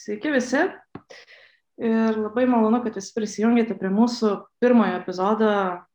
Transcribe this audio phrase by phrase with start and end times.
[0.00, 0.60] Sveiki visi.
[1.80, 4.30] Ir labai malonu, kad visi prisijungėte prie mūsų
[4.62, 5.50] pirmojo epizodo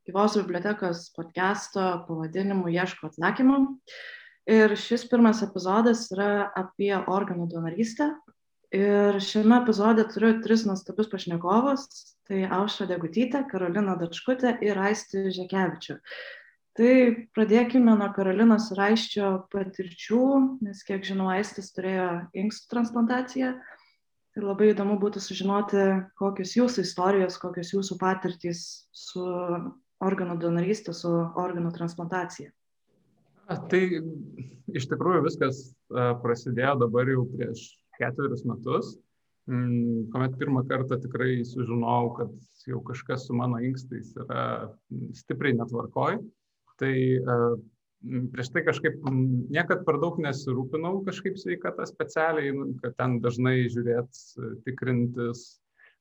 [0.05, 3.57] gyvos bibliotekos podcast'o pavadinimu Ieško atsakymų.
[4.53, 8.11] Ir šis pirmas epizodas yra apie organų donorystę.
[8.77, 11.87] Ir šiame epizode turiu tris nuostabius pašnekovus.
[12.29, 15.97] Tai Aušra Degutytė, Karolina Dačkutė ir Aisti Žekevičių.
[16.77, 16.93] Tai
[17.33, 20.25] pradėkime nuo Karolinos Raiščio patirčių,
[20.67, 23.55] nes kiek žinau, Aistis turėjo inkstų transplantaciją.
[24.35, 25.81] Tai labai įdomu būtų sužinoti,
[26.19, 29.23] kokios jūsų istorijos, kokios jūsų patirtys su
[30.03, 31.07] organų donorystė, su
[31.39, 32.51] organų transplantacija.
[33.71, 33.81] Tai
[34.75, 35.61] iš tikrųjų viskas
[36.23, 37.63] prasidėjo dabar jau prieš
[37.95, 38.95] ketverius metus,
[39.47, 44.73] mm, kuomet pirmą kartą tikrai sužinojau, kad jau kažkas su mano inkstais yra
[45.15, 46.19] stipriai netvarkoj
[46.81, 46.93] tai
[48.33, 54.19] prieš tai kažkaip niekad per daug nesirūpinau kažkaip sveikata specialiai, nu, kad ten dažnai žiūrėt,
[54.67, 55.45] tikrintis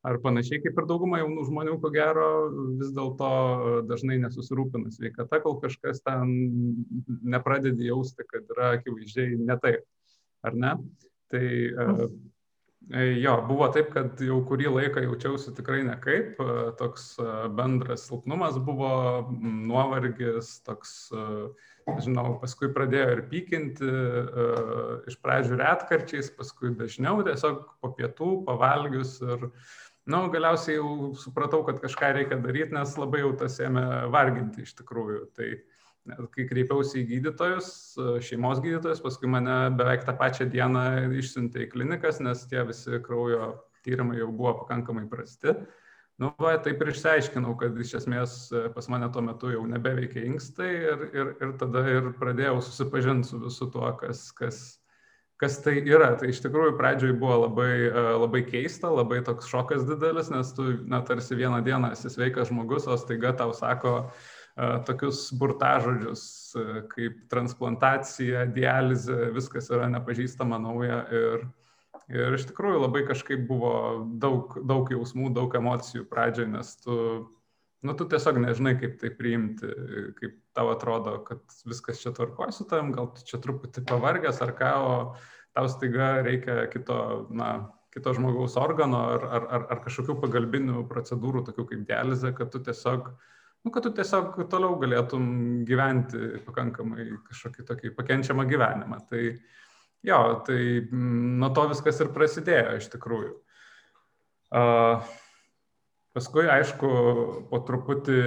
[0.04, 2.28] ar panašiai kaip ir dauguma jaunų žmonių, ko gero,
[2.80, 3.30] vis dėlto
[3.88, 6.36] dažnai nesusirūpina sveikata, kol kažkas ten
[7.24, 9.88] nepradedi jausti, kad yra akivaizdžiai ne taip,
[10.44, 10.76] ar ne?
[11.32, 11.44] Tai
[12.92, 18.04] E, jo, buvo taip, kad jau kurį laiką jaučiausi tikrai nekaip, e, toks e, bendras
[18.10, 18.90] silpnumas buvo,
[19.40, 20.92] nuovargis, toks,
[22.04, 23.88] žinau, paskui pradėjo ir pykinti,
[25.10, 29.48] iš pradžių retkarčiais, paskui dažniau, tiesiog po pietų, pavalgius ir,
[30.04, 34.64] na, nu, galiausiai jau supratau, kad kažką reikia daryti, nes labai jau tas ėmė varginti
[34.64, 35.22] iš tikrųjų.
[35.36, 37.68] Tai, uh, kai kreipiausi į gydytojus,
[38.24, 40.84] šeimos gydytojus, paskui mane beveik tą pačią dieną
[41.16, 43.54] išsiuntė į klinikas, nes tie visi kraujo
[43.86, 45.56] tyrimai jau buvo pakankamai prasti.
[46.22, 48.36] Nu, va, taip ir išsiaiškinau, kad iš esmės
[48.76, 53.40] pas mane tuo metu jau nebeveikia inkstai ir, ir, ir tada ir pradėjau susipažinti su
[53.42, 54.60] visu tuo, kas, kas,
[55.42, 56.12] kas tai yra.
[56.20, 57.72] Tai iš tikrųjų pradžioj buvo labai,
[58.22, 62.86] labai keista, labai toks šokas didelis, nes tu, na, tarsi vieną dieną esi sveikas žmogus,
[62.86, 64.32] o staiga tau sako, uh,
[64.86, 66.54] tokius burtažodžius
[66.92, 71.46] kaip transplantacija, dializė, viskas yra nepažįstama nauja ir,
[72.12, 73.74] ir iš tikrųjų labai kažkaip buvo
[74.20, 76.96] daug, daug jausmų, daug emocijų pradžioje, nes tu,
[77.84, 79.70] nu, tu tiesiog nežinai, kaip tai priimti,
[80.18, 84.54] kaip tau atrodo, kad viskas čia tvarkoja su tavim, gal tu čia truputį pavargęs ar
[84.58, 84.96] ką, o
[85.54, 86.98] tau staiga reikia kito,
[87.34, 87.52] na,
[87.94, 92.62] kito žmogaus organo ar, ar, ar, ar kažkokių pagalbinių procedūrų, tokių kaip dializė, kad tu
[92.64, 93.32] tiesiog uh,
[93.64, 95.26] nu, kad tu tiesiog toliau galėtum
[95.68, 98.98] gyventi pakankamai kažkokį tokį pakenčiamą gyvenimą.
[99.08, 99.22] Tai
[100.04, 103.32] jo, tai mm, nuo to viskas ir prasidėjo iš tikrųjų.
[104.54, 105.02] Uh,
[106.14, 106.90] paskui, aišku,
[107.50, 108.20] po truputį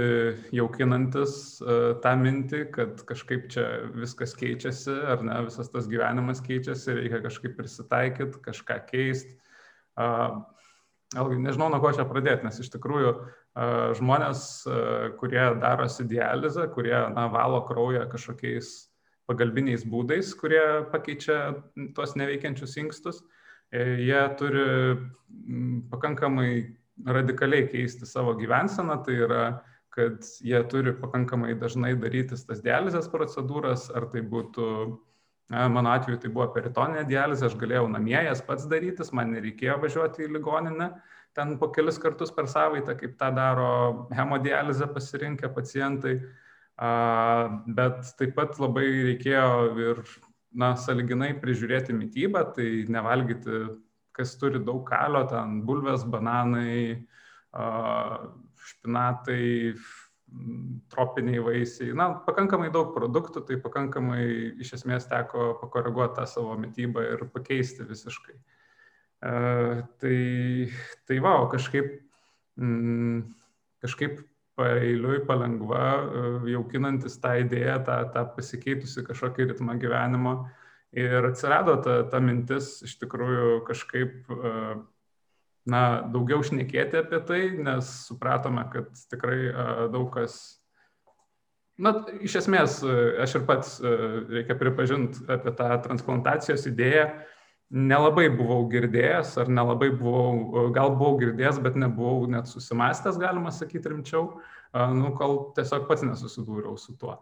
[0.58, 6.98] jaukinantis uh, tą mintį, kad kažkaip čia viskas keičiasi, ar ne, visas tas gyvenimas keičiasi,
[6.98, 9.38] reikia kažkaip prisitaikyti, kažką keisti.
[9.98, 10.42] Uh,
[11.16, 13.14] nežinau, nuo ko čia pradėti, nes iš tikrųjų
[13.98, 14.42] žmonės,
[15.18, 18.90] kurie darosi dializę, kurie na, valo kraują kažkokiais
[19.28, 21.38] pagalbiniais būdais, kurie pakeičia
[21.96, 23.24] tuos neveikiančius inkstus,
[23.72, 24.68] e, jie turi
[25.92, 26.52] pakankamai
[27.06, 29.44] radikaliai keisti savo gyvenseną, tai yra,
[29.94, 34.66] kad jie turi pakankamai dažnai darytis tas dializės procedūras, ar tai būtų,
[35.50, 40.26] mano atveju tai buvo peritoninė dializė, aš galėjau namie jas pats darytis, man nereikėjo važiuoti
[40.26, 40.92] į ligoninę,
[41.38, 43.72] ten po kelis kartus per savaitę, kaip tą daro
[44.18, 46.20] hemodializę pasirinkę pacientai.
[46.78, 49.52] Bet taip pat labai reikėjo
[49.82, 50.02] ir,
[50.54, 53.64] na, saliginai prižiūrėti mytybą, tai nevalgyti,
[54.18, 57.08] kas turi daug kalio, ten bulvės, bananai,
[58.68, 59.48] špinatai,
[60.92, 64.22] tropiniai vaisiai, na, pakankamai daug produktų, tai pakankamai
[64.62, 68.38] iš esmės teko pakoreguoti tą savo mytybą ir pakeisti visiškai.
[68.38, 70.70] Uh, tai,
[71.10, 71.88] tai va, o kažkaip,
[72.62, 73.24] mm,
[73.82, 74.20] kažkaip
[74.58, 75.86] paeiliui palengva,
[76.50, 80.38] jaukinantis tą idėją, tą, tą pasikeitusi kažkokį ritmą gyvenimo.
[80.98, 84.32] Ir atsirado ta, ta mintis iš tikrųjų kažkaip,
[85.68, 89.42] na, daugiau šnekėti apie tai, nes supratome, kad tikrai
[89.94, 90.40] daug kas
[91.78, 91.92] Na,
[92.26, 92.80] iš esmės,
[93.22, 93.76] aš ir pats,
[94.34, 97.04] reikia pripažinti apie tą transplantacijos idėją,
[97.74, 103.92] nelabai buvau girdėjęs, ar nelabai buvau, gal buvau girdėjęs, bet nebuvau net susimastęs, galima sakyti,
[103.92, 104.38] rimčiau,
[104.96, 107.18] nu, kol tiesiog pats nesusidūriau su tuo.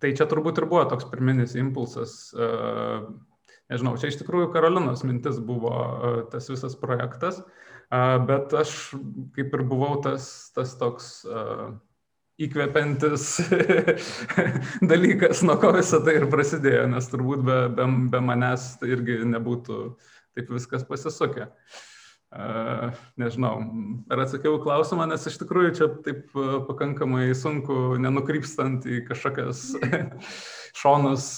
[0.00, 2.32] Tai čia turbūt ir buvo toks pirminis impulsas,
[3.68, 5.74] nežinau, čia iš tikrųjų Karolinos mintis buvo
[6.32, 7.42] tas visas projektas,
[7.90, 8.72] bet aš
[9.36, 11.26] kaip ir buvau tas, tas toks
[12.42, 13.28] įkvepiantis
[14.92, 19.22] dalykas, nuo ko visą tai ir prasidėjo, nes turbūt be, be, be manęs tai irgi
[19.24, 19.80] nebūtų
[20.36, 21.50] taip viskas pasisukė.
[22.36, 23.54] Uh, nežinau,
[24.12, 26.34] ar atsakiau klausimą, nes iš tikrųjų čia taip
[26.66, 29.62] pakankamai sunku, nenukrypstant į kažkokias
[30.80, 31.28] šonus,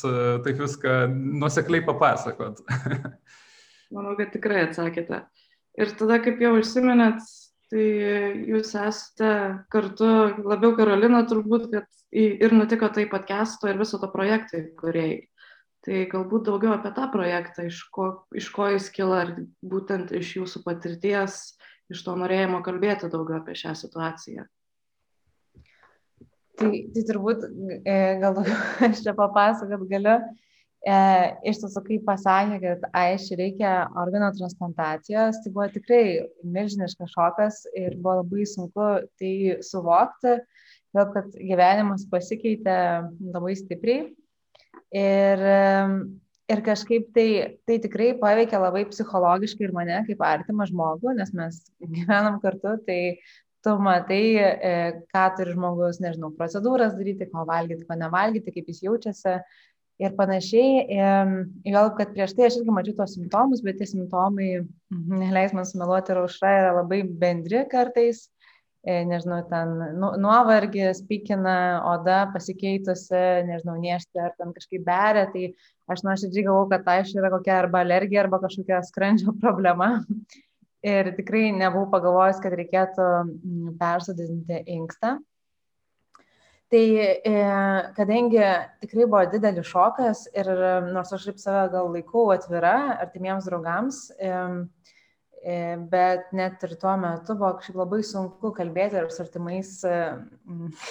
[0.47, 2.65] taip viską nusekliai papasakot.
[3.95, 5.23] Manau, kad tikrai atsakėte.
[5.79, 7.23] Ir tada, kaip jau užsiminėt,
[7.73, 7.87] tai
[8.49, 9.31] jūs esate
[9.73, 10.09] kartu,
[10.49, 15.19] labiau Karolina turbūt, kad ir nutiko tai podcast'o ir viso to projektai, kuriai.
[15.85, 20.35] Tai galbūt daugiau apie tą projektą, iš ko, iš ko jis kila, ar būtent iš
[20.41, 21.39] jūsų patirties,
[21.93, 24.49] iš to norėjimo kalbėti daugiau apie šią situaciją.
[26.59, 27.47] Tai, tai turbūt
[27.87, 28.41] e, gal
[28.89, 30.19] aš čia papasakot galiu.
[30.89, 30.99] E,
[31.51, 36.05] iš tiesų, kai pasakė, kad aiškiai reikia organo transplantacijos, tai buvo tikrai
[36.47, 38.87] milžiniškas šokas ir buvo labai sunku
[39.21, 39.33] tai
[39.67, 40.39] suvokti,
[40.97, 42.79] dėl kad gyvenimas pasikeitė
[43.35, 44.07] labai stipriai.
[44.97, 45.43] Ir,
[46.49, 47.29] ir kažkaip tai,
[47.69, 53.19] tai tikrai paveikia labai psichologiškai ir mane kaip artimą žmogų, nes mes gyvenam kartu, tai
[53.67, 54.75] tu matai, e,
[55.13, 59.41] ką turi žmogus, nežinau, procedūras daryti, ko valgyti, ko nevalgyti, kaip jis jaučiasi
[59.99, 60.87] ir panašiai.
[61.67, 64.51] Gal, kad prieš tai aš irgi mačiau tos simptomus, bet tie simptomai,
[64.95, 68.29] mhm, neleis man sumeluoti, ir aušra yra labai bendri kartais.
[68.87, 75.49] E, nežinau, ten nu, nuovargis, pykina, oda pasikeitusi, nežinau, niešti ar ten kažkaip beria, tai
[75.91, 79.97] aš nuoširdžiai galvoju, kad tai yra kokia arba alergija, arba kažkokia skrandžio problema.
[80.87, 83.09] Ir tikrai nebuvau pagalvojęs, kad reikėtų
[83.81, 85.17] persodinti inkstą.
[86.69, 87.33] Tai e,
[87.97, 88.41] kadangi
[88.83, 90.51] tikrai buvo didelis šokas ir
[90.93, 92.75] nors aš kaip save gal laikau atvira
[93.07, 94.03] artimiems draugams,
[95.91, 99.99] bet net ir tuo metu buvo kažkaip labai sunku kalbėti ir su artimais, e,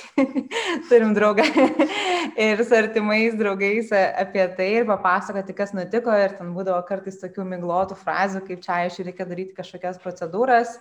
[0.89, 1.43] turim draugą,
[2.47, 7.45] ir su artimais draugais apie tai ir papasakoti, kas nutiko ir ten būdavo kartais tokių
[7.51, 10.77] miglotų frazių, kaip čia aišku reikia daryti kažkokias procedūras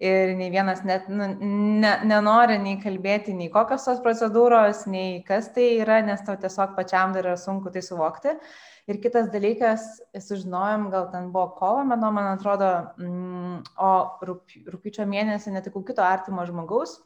[0.00, 1.28] ir nei vienas net nu,
[1.84, 6.74] ne, nenori nei kalbėti, nei kokios tos procedūros, nei kas tai yra, nes tau tiesiog
[6.78, 8.38] pačiam dar yra sunku tai suvokti.
[8.90, 9.84] Ir kitas dalykas,
[10.18, 13.90] sužinojom, gal ten buvo kovo mėno, man atrodo, mm, o
[14.26, 16.96] rūpiučio mėnesį netikau kito artimo žmogaus,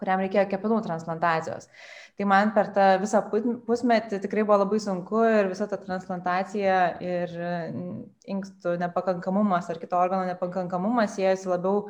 [0.00, 1.68] kuriam reikėjo kepenų transplantacijos.
[2.16, 3.20] Tai man per tą visą
[3.66, 7.98] pusmetį tikrai buvo labai sunku ir visa ta transplantacija ir mm,
[8.36, 11.88] inkstų nepakankamumas ar kito organo nepakankamumas siejasi labiau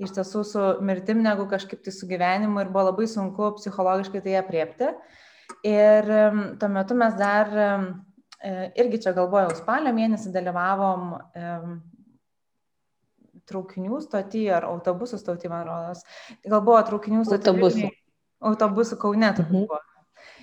[0.00, 4.36] iš tiesų su mirtim negu kažkaip tai su gyvenimu ir buvo labai sunku psichologiškai tai
[4.40, 4.90] apriepti.
[5.66, 7.52] Ir mm, tuo metu mes dar
[8.46, 11.12] irgi čia galvojau, spalio mėnesį dalyvavom
[13.46, 16.04] traukinių stotį ar autobusų stotį, man rodos.
[16.46, 17.52] Gal buvo traukinių stotį.
[17.52, 17.90] Autobusų.
[18.46, 19.66] Autobusų Kaune turbūt mhm.
[19.66, 19.82] buvo.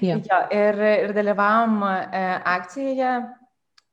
[0.04, 0.18] Ja.
[0.18, 2.22] Jo, ir, ir dalyvavom e,
[2.54, 3.12] akcijoje,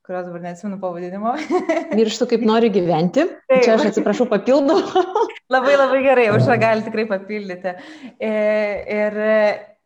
[0.06, 1.34] kurios dabar neatsimenu pavadinimo.
[1.98, 3.26] Mirštu kaip nori gyventi.
[3.50, 3.64] Taip.
[3.66, 4.80] Čia aš atsiprašau papildau.
[5.54, 7.74] labai labai gerai, užra gali tikrai papildyti.
[8.16, 8.32] E,
[8.96, 9.20] ir,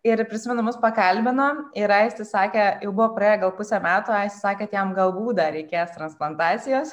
[0.04, 1.46] Ir prisimenu, mus pakalbino
[1.80, 5.94] ir Aistis sakė, jau buvo praėję gal pusę metų, Aistis sakė, jam galbūt dar reikės
[5.94, 6.92] transplantacijos.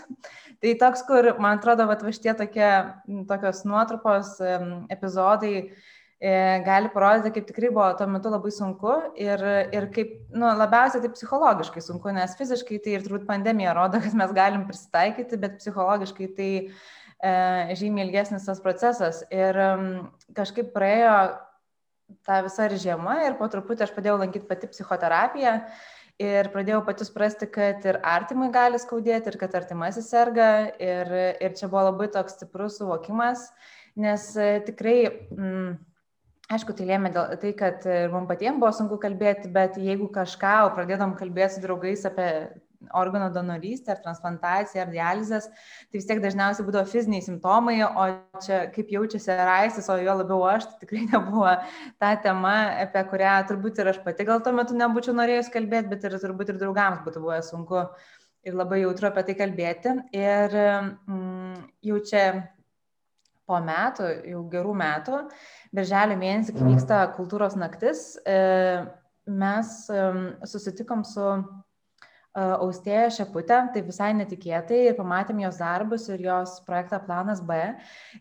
[0.63, 2.69] Tai toks, kur, man atrodo, va šitie tokie,
[3.27, 4.37] tokios nuotrupos
[4.95, 6.31] epizodai e,
[6.63, 9.43] gali parodyti, kaip tikrai buvo tuo metu labai sunku ir,
[9.75, 14.15] ir kaip, nu, labiausiai tai psichologiškai sunku, nes fiziškai tai ir turbūt pandemija rodo, kad
[14.23, 17.37] mes galim prisitaikyti, bet psichologiškai tai e,
[17.75, 19.25] žymiai ilgesnis tas procesas.
[19.35, 19.87] Ir um,
[20.37, 21.15] kažkaip praėjo
[22.27, 25.55] ta visa ir žiema ir po truputį aš pradėjau lankyti pati psichoterapiją
[26.21, 30.49] ir pradėjau pati suprasti, kad ir artimai gali skaudėti ir kad artimasis serga
[30.79, 33.47] ir, ir čia buvo labai toks stiprus suvokimas,
[33.99, 34.97] nes e, tikrai,
[35.33, 35.71] mm,
[36.57, 40.57] aišku, tai lėmė dėl tai, kad ir mums patiems buvo sunku kalbėti, bet jeigu kažką
[40.77, 42.29] pradėdom kalbėti su draugais apie
[42.93, 45.47] organo donorystę, ar transplantaciją, ar dializės,
[45.89, 48.07] tai vis tiek dažniausiai būdavo fiziniai simptomai, o
[48.43, 51.51] čia kaip jaučiasi raistis, o jo labiau aš, tai tikrai nebuvo
[52.01, 56.07] ta tema, apie kurią turbūt ir aš pati gal tuo metu nebūčiau norėjus kalbėti, bet
[56.09, 57.85] ir turbūt ir draugams būtų buvę sunku
[58.47, 59.93] ir labai jautru apie tai kalbėti.
[60.17, 62.25] Ir mm, jau čia
[63.49, 65.21] po metų, jau gerų metų,
[65.75, 68.37] birželio mėnesį, kai vyksta kultūros naktis, e,
[69.27, 69.73] mes
[70.49, 71.25] susitikom su
[72.31, 77.57] Austėja Šeputė, tai visai netikėtai ir pamatėm jos darbus ir jos projektą Planas B.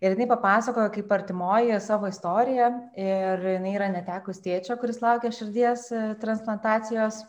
[0.00, 5.86] Ir jinai papasakojo kaip artimoji savo istoriją ir jinai yra netekus tėčio, kuris laukia širdies
[5.94, 7.22] e, transplantacijos.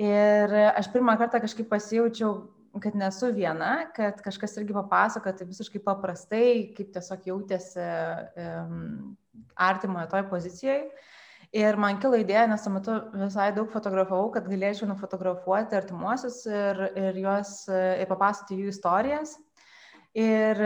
[0.00, 2.32] Ir aš pirmą kartą kažkaip pasijaučiau,
[2.80, 6.44] kad nesu viena, kad kažkas irgi papasakojo tai visiškai paprastai,
[6.78, 7.84] kaip tiesiog jautėsi
[8.40, 9.16] um,
[9.68, 10.86] artimoje toj pozicijoje.
[11.50, 16.84] Ir man kilo idėja, nes tuo metu visai daug fotografavau, kad galėčiau nufotografuoti artimuosius ir,
[16.94, 19.32] ir juos ir papasakoti jų istorijas.
[20.14, 20.58] Ir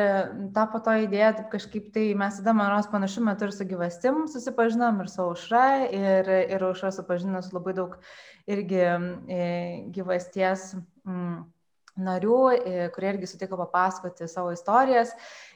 [0.57, 4.23] tapo to idėja, taip kažkaip tai mes tada, man rodos, panašiu metu ir su gyvastim
[4.33, 7.99] susipažinom, ir su aušra, ir, ir aušra supažino su labai daug
[8.49, 9.43] irgi e,
[9.93, 10.71] gyvasties.
[11.05, 11.43] Mm,
[12.01, 15.13] narių, e, kurie irgi sutiko papasakoti savo istorijas.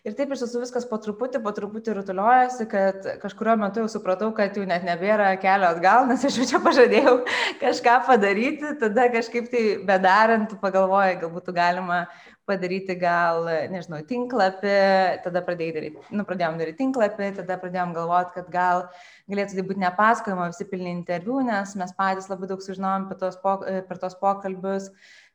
[0.07, 4.31] Ir taip iš tiesų viskas po truputį, po truputį rutuliojasi, kad kažkurio metu jau supratau,
[4.37, 7.19] kad jau net nebėra kelio atgal, nes aš jau čia pažadėjau
[7.65, 12.05] kažką padaryti, tada kažkaip tai bedarant pagalvoju, galbūt galima
[12.49, 14.79] padaryti gal, nežinau, tinklapį,
[15.27, 18.85] tada daryti, nu, pradėjom daryti tinklapį, tada pradėjom galvoti, kad gal
[19.29, 23.37] galėtų tai būti nepasakojama visi pilni interviu, nes mes patys labai daug sužinom per tos,
[23.43, 24.89] per tos pokalbius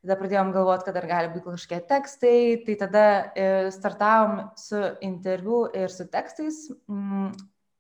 [0.04, 3.04] tada pradėjom galvoti, kad dar gali būti kažkokie tekstai, tai tada
[3.40, 6.66] e, startavom su interviu ir su tekstais.
[6.92, 7.32] Mm,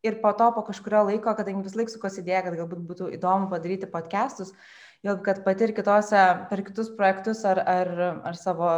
[0.07, 3.49] ir po to, po kažkurio laiko, kadangi vis laik sukos idėja, kad galbūt būtų įdomu
[3.51, 4.53] padaryti podcastus,
[5.03, 7.91] jau kad pati ir kitose, per kitus projektus ar, ar,
[8.31, 8.71] ar savo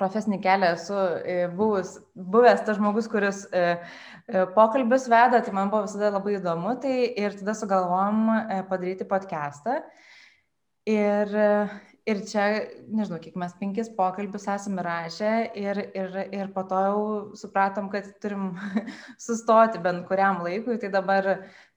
[0.00, 3.64] profesinį kelią esu e, buvus, buvęs tas žmogus, kuris e,
[4.28, 9.08] e, pokalbius veda, tai man buvo visada labai įdomu, tai ir tada sugalvom e, padaryti
[9.08, 9.82] podcastą.
[10.88, 11.36] Ir,
[12.10, 12.44] ir čia,
[12.90, 17.02] nežinau, kiek mes penkis pokalbius esame rašę ir, ir, ir po to jau
[17.38, 18.52] supratom, kad turim
[19.26, 20.78] sustoti bent kuriam laikui.
[20.82, 21.28] Tai dabar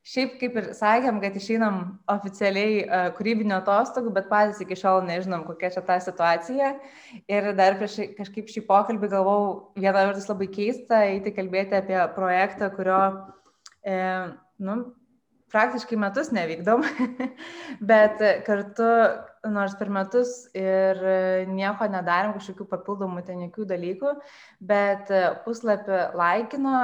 [0.04, 1.78] šiaip kaip ir sakėm, kad išeinam
[2.12, 6.74] oficialiai uh, kūrybinio atostogų, bet patys iki šiol nežinom, kokia čia ta situacija.
[7.32, 9.46] Ir dar prieš kažkaip šį pokalbį galvau,
[9.78, 13.00] viena vertus labai keista, eiti kalbėti apie projektą, kurio,
[13.88, 14.02] e,
[14.64, 14.82] nu,
[15.54, 16.82] praktiškai metus nevykdom,
[17.92, 18.90] bet kartu,
[19.54, 21.00] nors per metus ir
[21.52, 24.14] nieko nedarėm, kažkokių papildomų ten jokių dalykų,
[24.64, 25.12] bet
[25.44, 26.78] puslapį laikino,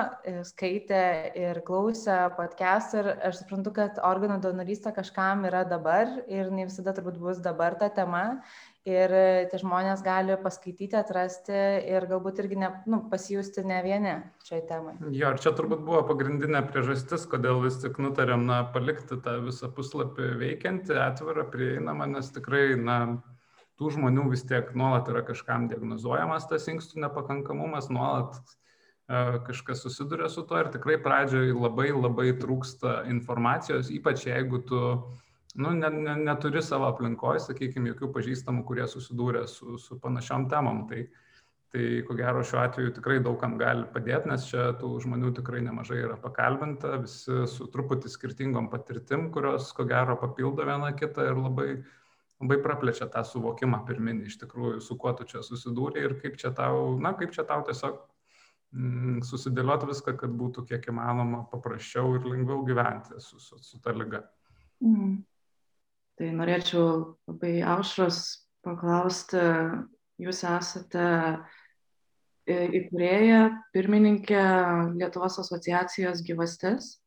[0.51, 1.03] skaitė
[1.39, 6.93] ir klausė podcast ir aš suprantu, kad organų donorystė kažkam yra dabar ir ne visada
[6.97, 8.25] turbūt bus dabar ta tema
[8.87, 9.13] ir
[9.51, 11.55] tie žmonės gali paskaityti, atrasti
[11.91, 14.13] ir galbūt irgi ne, nu, pasijusti ne vieni
[14.47, 14.95] šiai temai.
[15.11, 19.71] Jo, ir čia turbūt buvo pagrindinė priežastis, kodėl vis tik nutarėm na, palikti tą visą
[19.75, 22.99] puslapį veikiantį, atvirą, prieinamą, nes tikrai, na,
[23.79, 30.27] tų žmonių vis tiek nuolat yra kažkam diagnozuojamas tas inkstų nepakankamumas, nuolat e, kažkas susiduria
[30.31, 34.81] su to ir tikrai pradžioje labai labai trūksta informacijos, ypač jeigu tu
[35.59, 40.85] nu, ne, ne, neturi savo aplinkoje, sakykime, jokių pažįstamų, kurie susidūrė su, su panašiom temom.
[40.87, 41.03] Tai,
[41.73, 45.99] tai ko gero šiuo atveju tikrai daugam gali padėti, nes čia tų žmonių tikrai nemažai
[46.05, 51.69] yra pakalbinta, visi su truputį skirtingom patirtim, kurios ko gero papildo vieną kitą ir labai,
[52.39, 56.55] labai praplečia tą suvokimą pirminį iš tikrųjų, su kuo tu čia susidūrė ir kaip čia
[56.57, 57.99] tau, na, kaip čia tau tiesiog
[58.73, 63.93] mm, susidėlioti viską, kad būtų kiek įmanoma paprasčiau ir lengviau gyventi su, su, su ta
[63.93, 64.23] lyga.
[64.81, 65.19] Mm.
[66.19, 66.85] Tai norėčiau
[67.29, 68.19] labai aušros
[68.67, 69.39] paklausti,
[70.19, 71.05] jūs esate
[72.49, 73.43] įkūrėja,
[73.75, 74.41] pirmininkė
[74.99, 76.97] Lietuvos asociacijos gyvastis.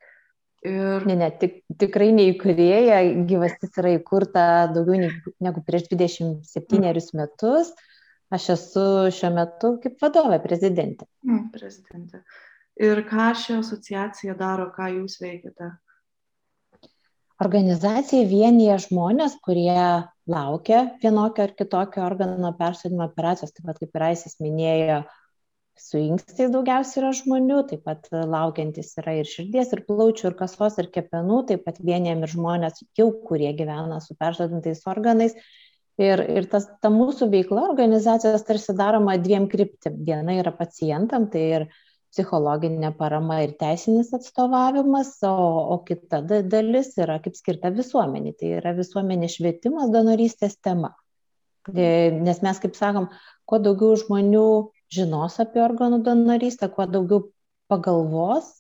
[0.63, 1.05] Ir...
[1.11, 5.11] Ne, ne, tik, tikrai neįkūrėja, gyvastis yra įkurta daugiau
[5.43, 7.03] negu prieš 27 mm.
[7.19, 7.73] metus.
[8.33, 11.05] Aš esu šiuo metu kaip vadovė, prezidentė.
[11.27, 12.23] Mm, prezidentė.
[12.81, 15.75] Ir ką ši asociacija daro, ką jūs veikiate?
[17.43, 19.75] Organizacija vienyje žmonės, kurie
[20.31, 25.03] laukia vienokio ar kitokio organo persodimo operacijos, taip pat kaip ir Aisis minėjo,
[25.79, 30.79] su inkstais daugiausiai yra žmonių, taip pat laukiantis yra ir širdies, ir plaučių, ir kasos,
[30.83, 35.37] ir kepenų, taip pat vienijam ir žmonės jau, kurie gyvena su persodintais organais.
[36.01, 39.99] Ir, ir tas, ta mūsų veikla organizacijos tarsi daroma dviem kryptim.
[40.07, 41.67] Viena yra pacientam, tai ir
[42.13, 45.33] psichologinė parama ir teisinis atstovavimas, o,
[45.75, 50.93] o kita dalis yra kaip skirta visuomenė, tai yra visuomenės švietimas donorystės tema.
[51.73, 53.09] E, nes mes, kaip sakom,
[53.49, 54.47] kuo daugiau žmonių
[54.93, 57.31] žinos apie organų donorystę, kuo daugiau
[57.73, 58.51] pagalvos,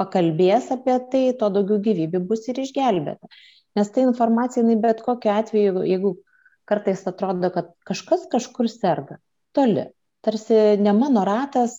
[0.00, 3.30] pakalbės apie tai, tuo daugiau gyvybių bus ir išgelbėta.
[3.78, 6.16] Nes ta informacija, jinai bet kokiu atveju, jeigu
[6.68, 9.18] kartais atrodo, kad kažkas kažkur serga,
[9.56, 9.86] toli,
[10.24, 11.78] tarsi ne mano ratas,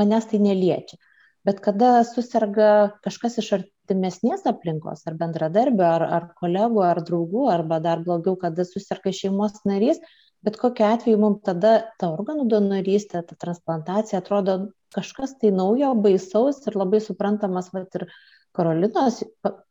[0.00, 0.98] manęs tai neliečia.
[1.46, 7.80] Bet kada susirga kažkas iš artimesnės aplinkos, ar bendradarbio, ar, ar kolegų, ar draugų, arba
[7.82, 9.98] dar blogiau, kada susirga šeimos narys,
[10.46, 14.56] bet kokiu atveju mums tada ta organų donorystė, ta transplantacija atrodo
[14.94, 18.06] kažkas tai naujo, baisaus ir labai suprantamas, va ir
[18.52, 19.22] Karolinos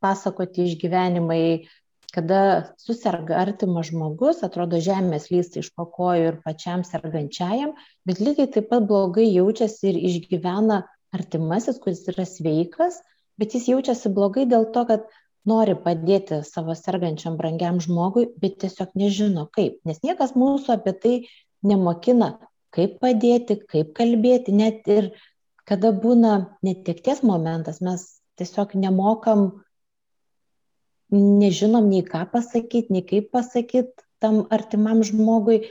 [0.02, 1.44] pasakoti išgyvenimai,
[2.16, 2.42] kada
[2.82, 7.74] suserga artimas žmogus, atrodo žemės lysta iš pakojų ir pačiam sergančiajam,
[8.08, 10.82] bet lygiai taip pat blogai jaučiasi ir išgyvena
[11.16, 13.00] artimasis, kuris yra sveikas,
[13.40, 15.08] bet jis jaučiasi blogai dėl to, kad
[15.48, 21.16] nori padėti savo sergančiam brangiam žmogui, bet tiesiog nežino kaip, nes niekas mūsų apie tai
[21.66, 22.36] nemokina,
[22.76, 25.12] kaip padėti, kaip kalbėti, net ir
[25.68, 28.06] kada būna netekties momentas, mes
[28.40, 29.64] tiesiog nemokam,
[31.12, 35.62] nežinom nei ką pasakyti, nei kaip pasakyti tam artimam žmogui,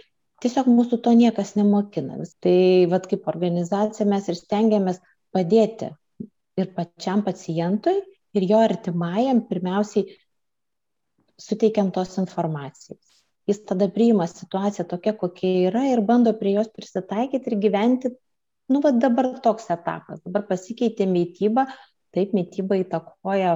[0.43, 2.19] tiesiog mūsų to niekas nemokina.
[2.45, 2.59] Tai
[2.93, 5.01] vad kaip organizacija mes ir stengiamės
[5.35, 5.93] padėti
[6.61, 8.01] ir pačiam pacientui,
[8.37, 10.19] ir jo artimajam pirmiausiai
[11.41, 13.01] suteikiant tos informacijos.
[13.49, 18.11] Jis tada priima situaciją tokia, kokia yra ir bando prie jos prisitaikyti ir gyventi,
[18.71, 21.65] nu, va dabar toks etapas, dabar pasikeitė mytyba,
[22.15, 23.55] taip mytyba įtakoja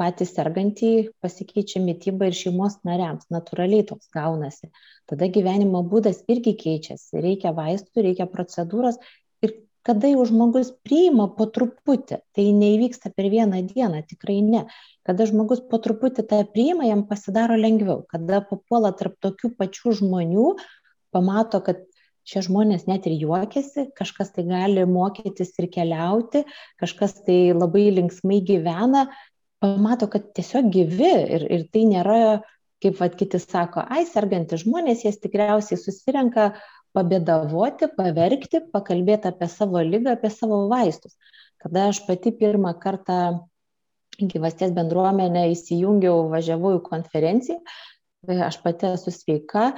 [0.00, 0.90] patys sergantį,
[1.22, 4.72] pasikeičia mytyba ir šeimos nariams, natūraliai toks gaunasi.
[5.10, 9.00] Tada gyvenimo būdas irgi keičiasi, reikia vaistų, reikia procedūros
[9.86, 14.64] kada jau žmogus priima po truputį, tai neįvyksta per vieną dieną, tikrai ne.
[15.06, 18.02] Kada žmogus po truputį tą priima, jam pasidaro lengviau.
[18.10, 20.50] Kada papuola tarp tokių pačių žmonių,
[21.14, 21.80] pamato, kad
[22.28, 26.44] šie žmonės net ir juokiasi, kažkas tai gali mokytis ir keliauti,
[26.80, 29.08] kažkas tai labai linksmai gyvena,
[29.60, 32.20] pamato, kad tiesiog gyvi ir, ir tai nėra,
[32.80, 36.50] kaip vad kiti sako, ai, sergantys žmonės, jie tikriausiai susirenka
[36.96, 41.14] pabėdavoti, paverkti, pakalbėti apie savo lygą, apie savo vaistus.
[41.60, 43.20] Kada aš pati pirmą kartą
[44.20, 47.60] gyvasties bendruomenę įsijungiau, važiavau į konferenciją,
[48.48, 49.70] aš pati esu sveika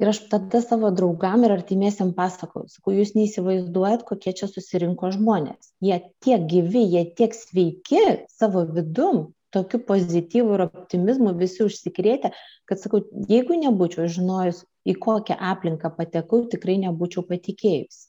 [0.00, 5.72] ir aš tada savo draugam ir artimiesiam pasakau, sakau, jūs neįsivaizduojat, kokie čia susirinko žmonės.
[5.84, 12.32] Jie tiek gyvi, jie tiek sveiki savo vidum, tokiu pozityvu ir optimizmu visi užsikrėtę,
[12.68, 18.06] kad sakau, jeigu nebūčiau žinojus, į kokią aplinką patekau, tikrai nebūčiau patikėjusi.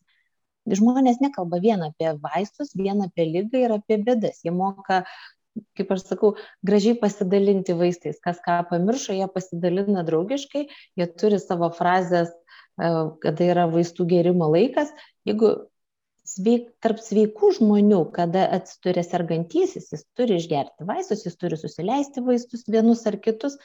[0.68, 4.42] Žmonės nekalba vien apie vaistus, vien apie lygą ir apie bėdas.
[4.44, 5.06] Jie moka,
[5.78, 6.34] kaip aš sakau,
[6.66, 8.20] gražiai pasidalinti vaistais.
[8.24, 10.68] Kas ką pamiršo, jie pasidalina draugiškai,
[11.00, 12.92] jie turi savo frazės, e,
[13.24, 14.94] kada yra vaistų gerimo laikas.
[15.28, 15.56] Jeigu
[16.28, 22.66] sveik, tarp sveikų žmonių, kada atsiduria sergantysis, jis turi išgerti vaistus, jis turi susileisti vaistus
[22.68, 23.56] vienus ar kitus,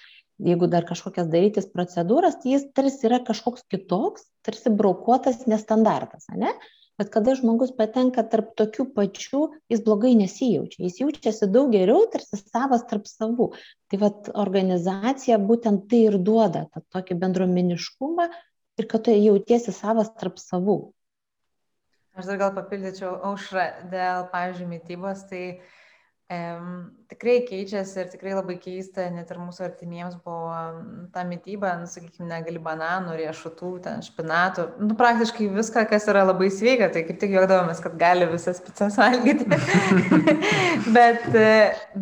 [0.42, 6.54] jeigu dar kažkokias darytis procedūras, tai jis tarsi yra kažkoks kitoks, tarsi brokuotas nestandartas, ne?
[7.00, 10.82] Bet kada žmogus patenka tarp tokių pačių, jis blogai nesijaučia.
[10.84, 13.48] Jis jaučiasi daug geriau, tarsi savas tarp savų.
[13.88, 18.28] Tai vad organizacija būtent tai ir duoda, tą tokį bendruomeniškumą
[18.80, 20.78] ir kad tu jautiesi savas tarp savų.
[22.12, 25.62] Aš dar gal papildyčiau aušrą dėl, pavyzdžiui, mytybos, tai um,
[27.12, 30.54] tikrai keičiasi ir tikrai labai keista, net ir mūsų artimiems buvo
[31.12, 36.48] ta mytyba, nu, sakykime, negali bananų, riešutų, ten špinatų, nu, praktiškai viską, kas yra labai
[36.54, 39.48] sveika, tai kaip tik juokdavomės, kad gali visas pizzas valgyti.
[40.96, 41.28] bet,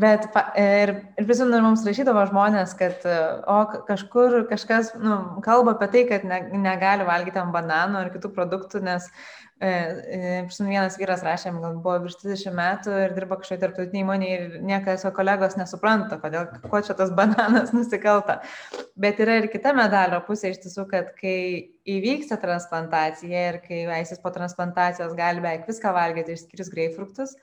[0.04, 0.28] bet
[0.60, 3.04] ir, ir prisimenu, mums rašydavo žmonės, kad
[3.50, 8.34] o kažkur kažkas nu, kalba apie tai, kad ne, negali valgyti ant bananų ar kitų
[8.36, 9.10] produktų, nes
[9.60, 14.54] prisimenu, vienas vyras rašė, gal buvo virš 30 metų ir dirba kažkoje tarptautinėje įmonėje ir
[14.64, 18.38] niekas jo kolegos nesupranta, kodėl, kuo čia tas bananas nusikalta.
[19.00, 21.36] Bet yra ir kita medalio pusė iš tiesų, kad kai
[21.84, 27.36] įvyksta transplantacija ir kai vaisis po transplantacijos gali beveik viską valgyti išskyrus greifruktus,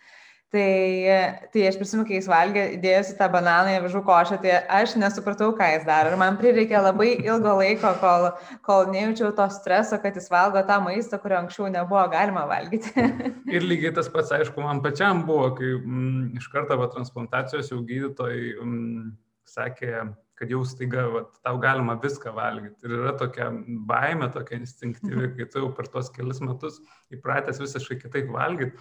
[0.47, 1.03] Tai,
[1.51, 5.49] tai aš prisimenu, kai jis valgė, įdėjusi tą bananą į avižų košę, tai aš nesupratau,
[5.57, 6.13] ką jis daro.
[6.13, 8.29] Ir man prireikė labai ilgo laiko, kol,
[8.63, 12.93] kol nejaučiau to streso, kad jis valgo tą maistą, kurio anksčiau nebuvo galima valgyti.
[13.57, 17.81] ir lygiai tas pats, aišku, man pačiam buvo, kai mm, iš karto po transplantacijos jau
[17.89, 19.09] gydytojai mm,
[19.51, 20.05] sakė,
[20.39, 22.87] kad jau staiga vat, tau galima viską valgyti.
[22.87, 23.49] Ir yra tokia
[23.89, 26.79] baime, tokia instinktyvi, kai tu jau per tos kelius metus
[27.11, 28.79] įpratęs visiškai kitaip valgyti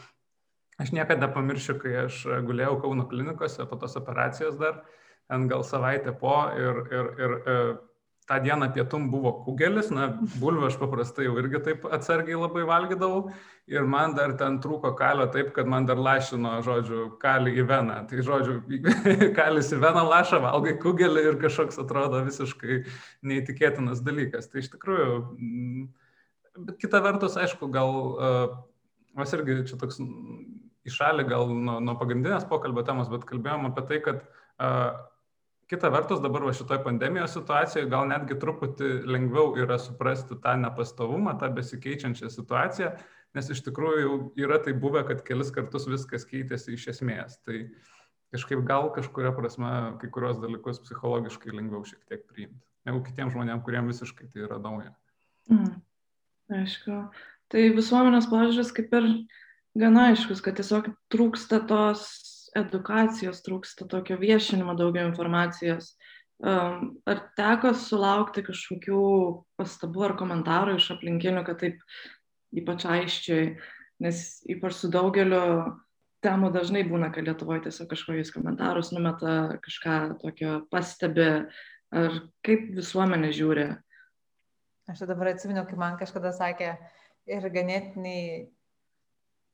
[0.77, 4.83] Aš niekada nepamiršiu, kai aš guliau Kauno klinikose po tos operacijos dar,
[5.29, 7.55] ten gal savaitę po ir, ir, ir e,
[8.27, 10.09] tą dieną pietum buvo kugelis, na,
[10.41, 13.31] bulvę aš paprastai jau irgi taip atsargiai labai valgydavau
[13.71, 18.01] ir man dar ten trūko kalio taip, kad man dar lašino, žodžiu, kalį į veną.
[18.11, 18.59] Tai, žodžiu,
[19.39, 22.83] kalis į veną lašą, valgai kugelį ir kažkoks atrodo visiškai
[23.31, 24.51] neįtikėtinas dalykas.
[24.51, 25.17] Tai iš tikrųjų,
[26.67, 28.61] bet kita vertus, aišku, gal, uh,
[29.17, 30.03] mes irgi čia toks
[30.87, 34.95] į šalį gal nuo, nuo pagrindinės pokalbio temos, bet kalbėjom apie tai, kad uh,
[35.71, 41.37] kita vertus dabar va šitoje pandemijos situacijoje gal netgi truputį lengviau yra suprasti tą nepastovumą,
[41.41, 42.93] tą besikeičiančią situaciją,
[43.37, 47.41] nes iš tikrųjų yra tai buvę, kad kelis kartus viskas keitėsi iš esmės.
[47.45, 47.65] Tai
[48.35, 53.65] kažkaip gal kažkuria prasme kai kurios dalykus psichologiškai lengviau šiek tiek priimti, negu kitiems žmonėms,
[53.67, 54.95] kuriems visiškai tai yra nauja.
[55.51, 55.75] Mm.
[56.57, 57.01] Aišku.
[57.51, 59.07] Tai visuomenės požiūris kaip ir
[59.77, 62.07] gana aiškus, kad tiesiog trūksta tos
[62.57, 65.95] edukacijos, trūksta tokio viešinimo daugiau informacijos.
[66.45, 69.01] Ar teko sulaukti kažkokių
[69.57, 71.81] pastabų ar komentarų iš aplinkinių, kad taip
[72.57, 73.55] ypač aiškiai,
[74.05, 75.45] nes ypač su daugeliu
[76.25, 81.47] temų dažnai būna, kad Lietuvoje tiesiog kažkokius komentarus numeta, kažką tokio pastebi,
[81.97, 83.67] ar kaip visuomenė žiūri.
[84.91, 86.77] Aš dabar atsimenu, kai man kažkada sakė
[87.27, 88.21] ir ganėtinai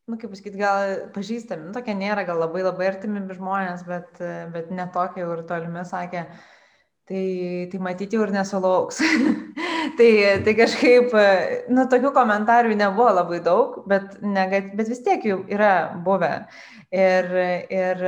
[0.07, 4.19] nu, kaip pasakyti, gal pažįstami, nu, tokie nėra gal labai labai artimi žmonės, bet,
[4.55, 6.25] bet netokie ir tolimi sakė,
[7.09, 7.27] tai,
[7.71, 8.99] tai matyti jau ir nesulauks.
[9.99, 10.09] tai,
[10.43, 11.15] tai kažkaip,
[11.71, 16.33] nu, tokių komentarų nebuvo labai daug, bet, negat, bet vis tiek jų yra buvę.
[16.91, 17.31] Ir,
[17.71, 18.03] ir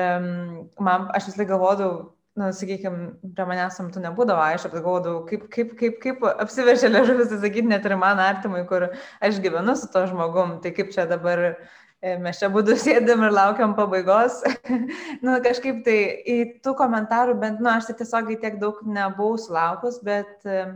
[0.82, 5.46] man, aš vis laik galvodavau, nu, sakykime, prie manęs tu nebūdavo aišku, bet galvodavau, kaip,
[5.54, 8.90] kaip, kaip, kaip apsiverčia liežuvis, tai sakyti, net ir man artimui, kur
[9.22, 11.83] aš gyvenu su to žmogum, tai kaip čia dabar E,
[12.22, 14.42] mes čia būdų sėdėm ir laukiam pabaigos.
[15.24, 20.00] nu, kažkaip tai į tų komentarų, bent, nu, aš tai tiesiog tiek daug nebuvau sulaukus,
[20.04, 20.66] bet, e,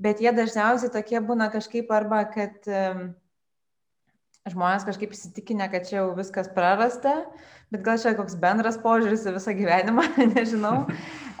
[0.00, 3.12] bet jie dažniausiai tokie būna kažkaip arba, kad um,
[4.50, 7.14] žmonės kažkaip įsitikinę, kad čia jau viskas prarasta,
[7.72, 10.84] bet gal čia koks bendras požiūris į visą gyvenimą, nežinau.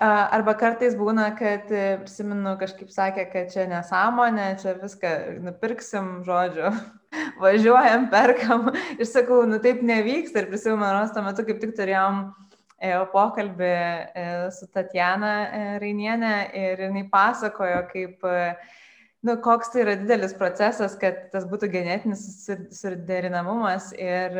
[0.02, 5.12] Arba kartais būna, kad e, prisimenu, kažkaip sakė, kad čia nesąmonė, čia viską
[5.44, 6.72] nupirksim, žodžiu,
[7.40, 10.34] važiuojam, perkam ir sakau, nu taip nevyks.
[10.34, 12.22] Ir prisimenu, man tuo metu kaip tik turėjom
[12.78, 18.28] e, pokalbį e, su Tatjana e, Rainienė ir jinai pasakojo, kaip
[19.24, 22.24] nu, koks tai yra didelis procesas, kad tas būtų genetinis
[22.76, 24.36] suderinamumas ir,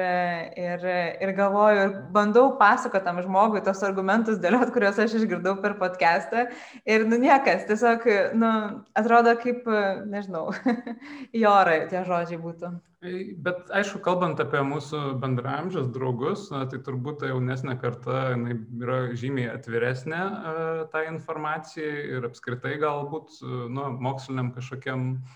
[0.61, 0.87] ir,
[1.25, 6.49] ir galvoju, ir bandau pasakoti tam žmogui tos argumentus dėliot, kuriuos aš išgirdau per podcastą
[6.85, 8.51] ir nu niekas, tiesiog, nu,
[8.99, 9.64] atrodo kaip,
[10.11, 10.51] nežinau,
[11.38, 12.75] į orą tie žodžiai būtų.
[13.05, 20.21] Bet aišku, kalbant apie mūsų bendramžius draugus, tai turbūt ta jaunesnė karta yra žymiai atviresnė
[20.25, 25.35] uh, tai informacijai ir apskritai galbūt nu, moksliniam kažkokiam uh,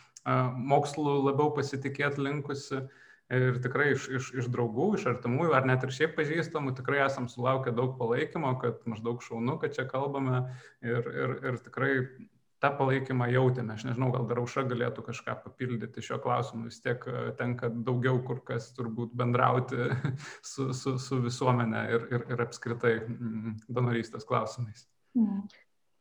[0.56, 2.86] mokslu labiau pasitikėti linkusi.
[3.28, 7.26] Ir tikrai iš, iš, iš draugų, iš artimųjų ar net ir šiaip pažįstamų tikrai esam
[7.28, 10.46] sulaukę daug palaikymo, kad maždaug šaunu, kad čia kalbame
[10.80, 11.92] ir, ir, ir tikrai
[12.62, 13.76] tą palaikymą jautėme.
[13.76, 16.66] Aš nežinau, gal dar auša galėtų kažką papildyti šio klausimu.
[16.68, 19.88] Vis tiek e, tenka daugiau kur kas turbūt bendrauti
[20.52, 24.86] su, su, su visuomenė ir, ir, ir apskritai mm, donorystės klausimais.
[25.18, 25.48] Mm.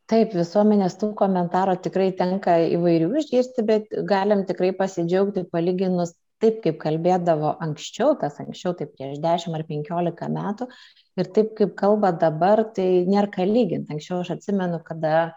[0.08, 6.78] Taip, visuomenės tų komentarų tikrai tenka įvairių išgirsti, bet galim tikrai pasidžiaugti palyginus taip, kaip
[6.80, 10.68] kalbėdavo anksčiau, tas anksčiau, tai prieš 10 ar 15 metų,
[11.20, 13.92] ir taip, kaip kalba dabar, tai nėra ką lyginti.
[13.96, 15.34] Anksčiau aš atsimenu, kada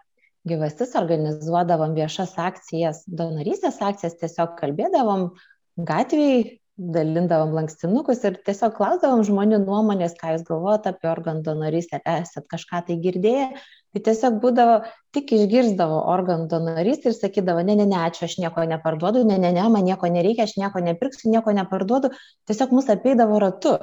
[0.48, 5.30] gyvastis organizuodavom viešas akcijas, donorystės akcijas, tiesiog kalbėdavom
[5.76, 12.46] gatvėje, dalindavom lankstinukus ir tiesiog klausdavom žmonių nuomonės, ką jūs galvojate apie organų donorystę, esat
[12.48, 13.50] kažką tai girdėję.
[13.90, 14.76] Tai tiesiog būdavo,
[15.12, 19.50] tik išgirzdavo organų donorystę ir sakydavo, ne, ne, ne, ačiū, aš nieko neparduodu, ne, ne,
[19.56, 22.12] ne, man nieko nereikia, aš nieko nepirksiu, nieko neparduodu,
[22.48, 23.74] tiesiog mus apeidavo ratu.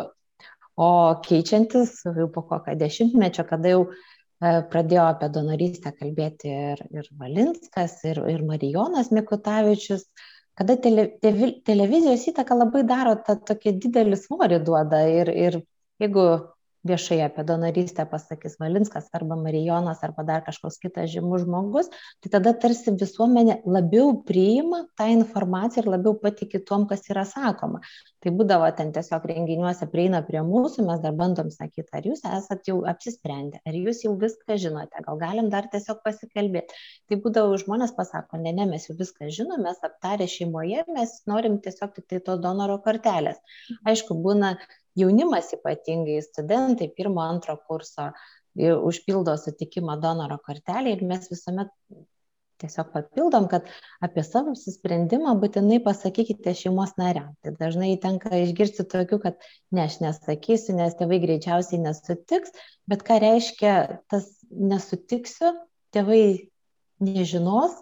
[0.78, 0.90] O
[1.26, 3.82] keičiantis jau po kokio dešimtmečio, kada jau
[4.42, 10.06] pradėjo apie donorystę kalbėti ir, ir Valinskas, ir, ir Marijonas Mikutavičius,
[10.58, 11.08] kada tele,
[11.66, 15.60] televizijos įtaka labai daro tą tokį didelį svorį duoda ir, ir
[16.02, 16.28] jeigu
[16.88, 21.90] viešai apie donorystę pasakys Valinskas arba Marijonas arba dar kažkoks kitas žymus žmogus,
[22.24, 27.82] tai tada tarsi visuomenė labiau priima tą informaciją ir labiau patikė tuom, kas yra sakoma.
[28.24, 32.72] Tai būdavo ten tiesiog renginiuose prieina prie mūsų, mes dar bandom sakyti, ar jūs esate
[32.72, 36.82] jau apsisprendę, ar jūs jau viską žinote, gal galim dar tiesiog pasikalbėti.
[37.08, 41.62] Tai būdavo žmonės pasako, ne, ne, mes jau viską žinom, mes aptarę šeimoje, mes norim
[41.64, 43.40] tiesiog tik tai to donoro kortelės.
[43.88, 44.56] Aišku, būna
[44.98, 48.12] jaunimas ypatingai studentai pirmo, antro kurso
[48.58, 51.74] užpildo sutikimo donoro kortelę ir mes visuomet
[52.62, 53.68] tiesiog papildom, kad
[54.04, 57.34] apie savo apsisprendimą būtinai pasakykite šeimos nariam.
[57.46, 59.38] Tai dažnai tenka išgirsti tokių, kad
[59.70, 62.56] ne, aš nesakysiu, nes tėvai greičiausiai nesutiks,
[62.90, 63.76] bet ką reiškia
[64.12, 65.54] tas nesutiksiu,
[65.94, 66.24] tėvai
[67.04, 67.78] nežinos,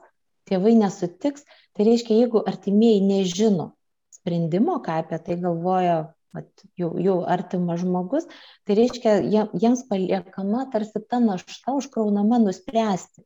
[0.49, 3.71] tėvai nesutiks, tai reiškia, jeigu artimieji nežino
[4.13, 5.97] sprendimo, ką apie tai galvoja
[6.35, 8.27] vat, jau, jau artimas žmogus,
[8.67, 9.15] tai reiškia,
[9.61, 13.23] jiems paliekama tarsi ta našta užkraunama nuspręsti,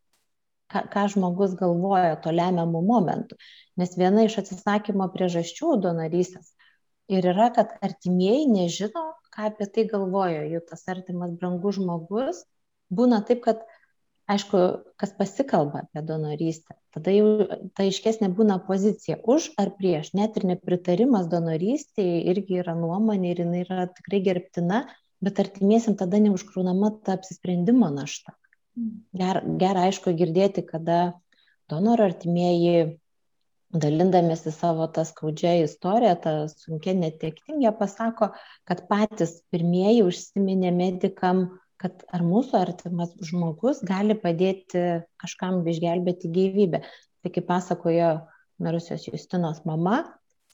[0.72, 3.40] ką, ką žmogus galvoja to lemiamų momentų.
[3.80, 6.54] Nes viena iš atsisakymo priežasčių donorystės
[7.10, 12.44] ir yra, kad artimieji nežino, ką apie tai galvoja jų tas artimas brangus žmogus.
[12.94, 13.66] Būna taip, kad
[14.30, 14.60] aišku,
[15.00, 20.48] kas pasikalba apie donorystę, tada jau ta aiškesnė būna pozicija už ar prieš, net ir
[20.52, 24.84] nepritarimas donorystėje irgi yra nuomonė ir jinai yra tikrai gerbtina,
[25.24, 28.36] bet artimiesiam tada neužkraunama ta apsisprendimo našta.
[29.20, 31.00] Ger, gera, aišku, girdėti, kada
[31.72, 33.00] donoro artimieji,
[33.70, 38.32] dalindamėsi savo tą skaudžią istoriją, tą sunkia netektim, jie pasako,
[38.66, 41.44] kad patys pirmieji užsiminė medikam,
[41.80, 46.84] kad ar mūsų artimas žmogus gali padėti kažkam išgelbėti gyvybę.
[47.24, 48.10] Tai kaip pasakojo
[48.60, 50.02] mirusios Justinos mama,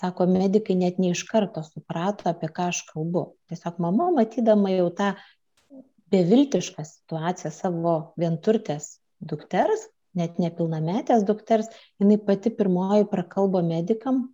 [0.01, 3.25] sako, medikai net ne iš karto suprato, apie ką aš kalbu.
[3.49, 5.13] Tiesiog mama, matydama jau tą
[6.13, 11.67] beviltišką situaciją savo vienturtės dukters, net nepilnametės dukters,
[11.99, 14.27] jinai pati pirmoji prakalbo medikam,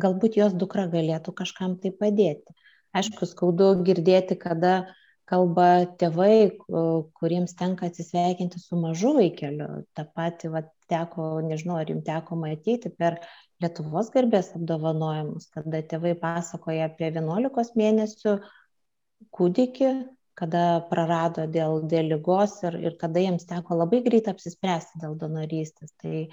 [0.00, 2.56] galbūt jos dukra galėtų kažkam tai padėti.
[2.94, 4.94] Aišku, skaudu girdėti, kada
[5.30, 5.68] kalba
[6.00, 6.56] tėvai,
[7.18, 9.84] kuriems tenka atsisveikinti su mažu vaikeliu.
[9.96, 13.20] Ta pati, va, teko, nežinau, ar jums teko matyti per
[13.62, 18.34] Lietuvos garbės apdovanojimus, kada tėvai pasakoja apie 11 mėnesių
[19.32, 19.92] kūdikį,
[20.36, 25.94] kada prarado dėl, dėl lygos ir, ir kada jiems teko labai greit apsispręsti dėl donorystės.
[26.02, 26.26] Tai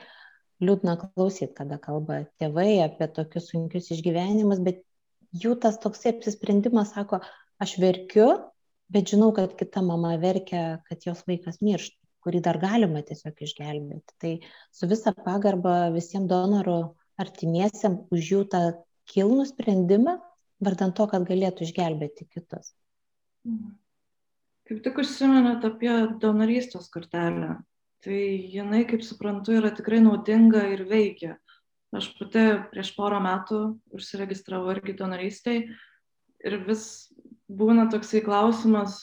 [0.65, 4.82] liūdna klausyti, kada kalba tėvai apie tokius sunkius išgyvenimus, bet
[5.32, 7.21] jų tas toksai apsisprendimas sako,
[7.62, 8.27] aš verkiu,
[8.91, 14.15] bet žinau, kad kita mama verkia, kad jos vaikas miršta kurį dar galima tiesiog išgelbėti.
[14.21, 14.32] Tai
[14.73, 16.80] su visa pagarba visiems donorų
[17.21, 18.62] artimiesiam už jų tą
[19.12, 20.17] kilnų sprendimą,
[20.63, 22.73] vardant to, kad galėtų išgelbėti kitus.
[24.69, 27.58] Kaip tik užsiminėt apie donorystės kortelę.
[28.01, 28.19] Tai
[28.54, 31.36] jinai, kaip suprantu, yra tikrai naudinga ir veikia.
[31.93, 33.60] Aš pati prieš porą metų
[33.97, 35.58] užsiregistravau irgi donorystai
[36.47, 37.12] ir vis
[37.57, 39.01] būna toksai klausimas,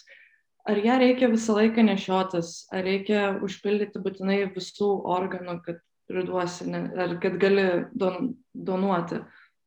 [0.68, 6.86] ar ją reikia visą laiką nešiotis, ar reikia užpildyti būtinai visų organų, kad priduosi, ne,
[6.96, 9.20] ar kad gali don, donuoti,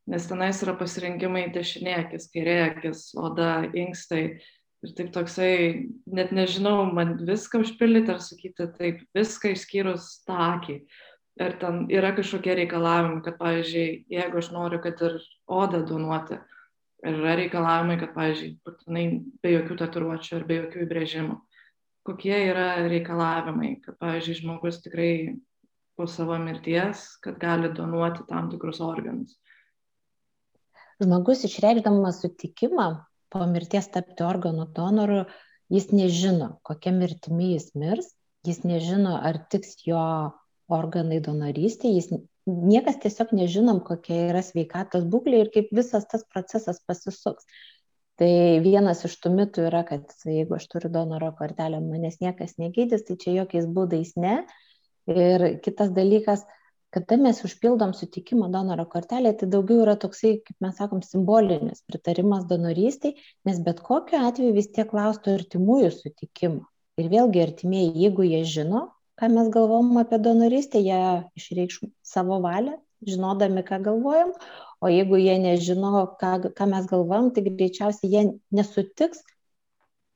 [0.10, 4.42] nes tenais yra pasirinkimai dešinė akis, kairė akis, oda, inkstai.
[4.82, 5.54] Ir taip toksai,
[6.10, 10.80] net nežinau, man viską užpildyti ar sakyti taip, viską išskyrus tą akį.
[11.42, 16.40] Ir ten yra kažkokie reikalavimai, kad, pavyzdžiui, jeigu aš noriu, kad ir odą donuoti,
[17.06, 19.06] ir yra reikalavimai, kad, pavyzdžiui, būtinai
[19.44, 21.38] be jokių tatuiruočių ir be jokių įbrėžimų.
[22.08, 25.12] Kokie yra reikalavimai, kad, pavyzdžiui, žmogus tikrai
[25.98, 29.38] po savo mirties, kad gali donuoti tam tikrus organus.
[31.02, 32.88] Žmogus išreikšdamas sutikimą
[33.34, 35.24] po mirties tapti organų donoru,
[35.72, 38.12] jis nežino, kokia mirtimi jis mirs,
[38.46, 40.02] jis nežino, ar tiks jo
[40.72, 42.12] organai donorystė, jis
[42.52, 47.48] niekas tiesiog nežinom, kokia yra sveikatos būklė ir kaip visas tas procesas pasisuks.
[48.22, 53.06] Tai vienas iš tų mitų yra, kad jeigu aš turiu donoro kortelę, manęs niekas negydys,
[53.08, 54.42] tai čia jokiais būdais ne.
[55.10, 56.44] Ir kitas dalykas,
[56.94, 62.46] kada mes užpildom sutikimo donoro kortelę, tai daugiau yra toksai, kaip mes sakom, simbolinis pritarimas
[62.52, 63.16] donorystiai,
[63.48, 66.68] nes bet kokiu atveju vis tiek klaustų artimųjų sutikimo.
[67.02, 68.90] Ir vėlgi artimieji, jeigu jie žino,
[69.22, 71.02] ką mes galvom apie donorystę, jie
[71.38, 74.32] išreikš savo valią, žinodami, ką galvojam,
[74.82, 78.24] o jeigu jie nežino, ką, ką mes galvom, tai greičiausiai jie
[78.58, 79.22] nesutiks,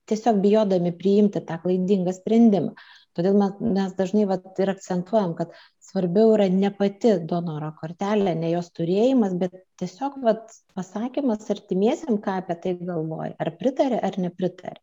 [0.10, 2.74] tiesiog bijodami priimti tą klaidingą sprendimą.
[3.16, 5.54] Todėl mes, mes dažnai vat, ir akcentuojam, kad
[5.86, 12.42] svarbiau yra ne pati donoro kortelė, ne jos turėjimas, bet tiesiog vat, pasakymas artimiesiam, ką
[12.42, 14.82] apie tai galvoja, ar pritarė ar nepritarė.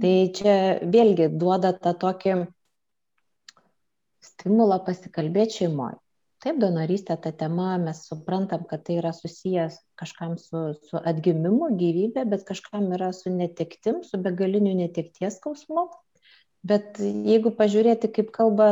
[0.00, 0.54] Tai čia
[0.92, 2.36] vėlgi duoda tą tokį
[4.26, 6.00] stimulą pasikalbėti šeimoje.
[6.44, 12.26] Taip, donorystė ta tema, mes suprantam, kad tai yra susijęs kažkam su, su atgimimu, gyvybė,
[12.28, 15.88] bet kažkam yra su netektim, su begaliniu netekties skausmu.
[16.66, 18.68] Bet jeigu pažiūrėti, kaip kalba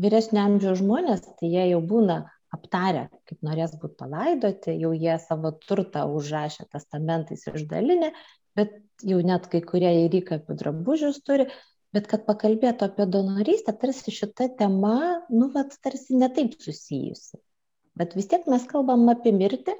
[0.00, 2.20] vyresnio amžiaus žmonės, tai jie jau būna
[2.54, 8.12] aptarę, kaip norės būti palaidoti, jau jie savo turtą užrašė testamentais išdalinę,
[8.56, 11.48] bet jau net kai kurie ir įkapių drabužius turi,
[11.96, 14.96] bet kad pakalbėtų apie donorystę, tarsi šita tema,
[15.32, 17.40] nu, vat, tarsi netaip susijusi.
[17.98, 19.74] Bet vis tiek mes kalbam apie mirtį,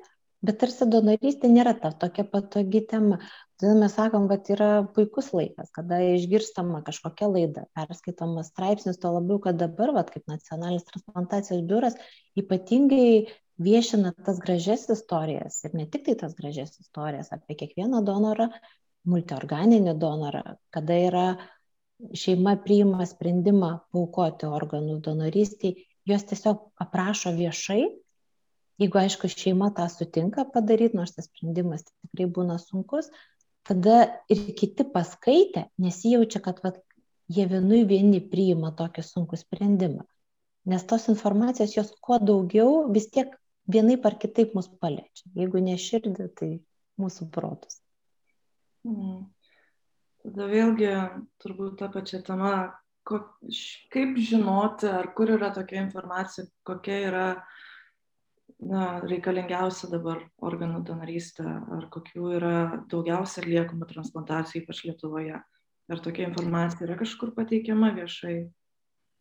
[0.45, 3.19] bet tarsi donorystė nėra ta tokia patogi tema.
[3.59, 9.41] Todėl mes sakom, kad yra puikus laikas, kada išgirstama kažkokia laida, perskaitomas straipsnis, to labiau,
[9.43, 11.99] kad dabar, vat, kaip nacionalinis transplantacijos biuras,
[12.39, 18.49] ypatingai viešina tas gražias istorijas ir ne tik tai tas gražias istorijas apie kiekvieną donorą,
[19.09, 20.45] multiorganinį donorą,
[20.75, 21.27] kada yra
[22.15, 25.75] šeima priima sprendimą paukoti organus donorystiai,
[26.09, 27.83] juos tiesiog aprašo viešai
[28.79, 33.09] Jeigu, aišku, šeima tą sutinka padaryti, nors tas sprendimas tikrai būna sunkus,
[33.67, 33.97] tada
[34.31, 36.79] ir kiti paskaitę nesijaučia, kad vat,
[37.29, 40.07] jie vienui vieni priima tokį sunkų sprendimą.
[40.71, 43.35] Nes tos informacijos jos kuo daugiau vis tiek
[43.67, 45.27] vienaip ar kitaip mus paliečia.
[45.35, 46.51] Jeigu ne širdį, tai
[47.03, 47.81] mūsų protus.
[48.87, 49.27] Mm.
[50.29, 50.93] Tada vėlgi
[51.43, 52.53] turbūt ta pačia tema,
[53.09, 57.27] kaip žinoti, ar kur yra tokia informacija, kokia yra
[58.59, 61.47] na, reikalingiausia dabar organų donorystė,
[61.79, 62.55] ar kokių yra
[62.91, 65.41] daugiausia atliekamų transplantacijų, ypač Lietuvoje.
[65.89, 68.43] Ar tokia informacija yra kažkur pateikiama viešai?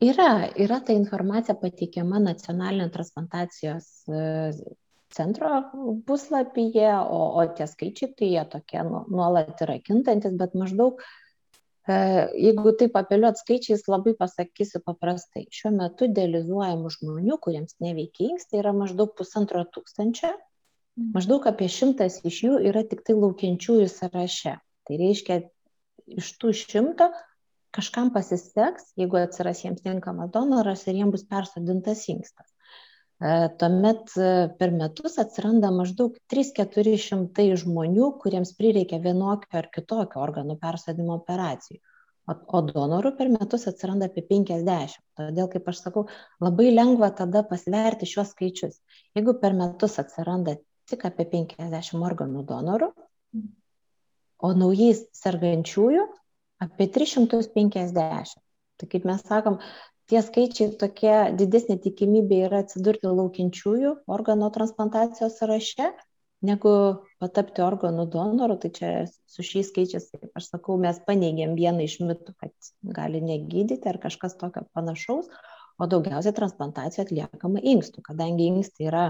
[0.03, 4.25] Yra, yra ta informacija pateikiama nacionalinio transplantacijos e,
[5.13, 5.49] centro
[6.07, 11.01] puslapyje, o, o tie skaičiai tai jie tokie nu, nuolat yra kintantis, bet maždaug
[11.87, 11.95] E,
[12.35, 15.45] jeigu taip apeliuot skaičiais, labai pasakysiu paprastai.
[15.55, 20.33] Šiuo metu dializuojamų žmonių, kuriems neveikia inkstai, yra maždaug pusantro tūkstančio.
[20.33, 21.13] Mhm.
[21.15, 24.57] Maždaug apie šimtas iš jų yra tik tai laukiančiųjų sąraše.
[24.87, 25.39] Tai reiškia,
[26.19, 27.07] iš tų šimto
[27.77, 32.51] kažkam pasiseks, jeigu atsiras jiems tinkamas donoras ir jiems bus persodintas inkstas.
[33.17, 40.57] E, tuomet e, per metus atsiranda maždaug 3-400 žmonių, kuriems prireikia vienokio ar kitokio organų
[40.61, 41.79] persodimo operacijų.
[42.27, 44.99] O donorų per metus atsiranda apie 50.
[45.17, 46.05] Todėl, kaip aš sakau,
[46.43, 48.81] labai lengva tada pasverti šios skaičius.
[49.15, 50.57] Jeigu per metus atsiranda
[50.91, 52.91] tik apie 50 organų donorų,
[54.43, 56.03] o naujais sergančiųjų
[56.67, 58.35] apie 350.
[58.77, 59.57] Tai kaip mes sakom,
[60.11, 65.91] tie skaičiai tokie didesnė tikimybė yra atsidurti laukiančiųjų organo transplantacijos sąraše,
[66.47, 66.71] negu
[67.21, 68.57] patapti organų donoru.
[68.61, 68.91] Tai čia
[69.29, 73.99] su šiais skaičiais, kaip aš sakau, mes paneigėm vieną iš mitų, kad gali negydyti ar
[74.03, 75.29] kažkas tokio panašaus,
[75.77, 79.05] o daugiausiai transplantacijų atliekama inkstų, kadangi inkstai yra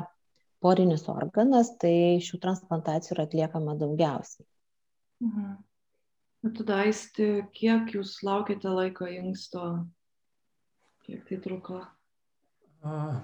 [0.63, 4.47] porinis organas, tai šių transplantacijų yra atliekama daugiausiai.
[5.23, 5.55] Mhm.
[6.57, 9.63] Tada aisti, kiek jūs laukite laiko inksto
[11.07, 11.81] Kiek tai truko?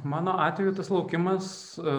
[0.03, 1.47] Mano atveju tas laukimas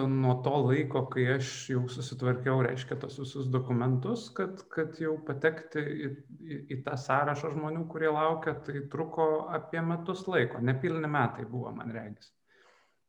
[0.09, 5.81] nuo to laiko, kai aš jau susitvarkiau, reiškia tos visus dokumentus, kad, kad jau patekti
[5.81, 6.09] į,
[6.41, 10.59] į, į tą sąrašą žmonių, kurie laukia, tai truko apie metus laiko.
[10.59, 12.33] Nepilni metai buvo, man regis.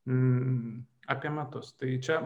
[0.06, 1.74] Mm, apie metus.
[1.80, 2.22] Tai čia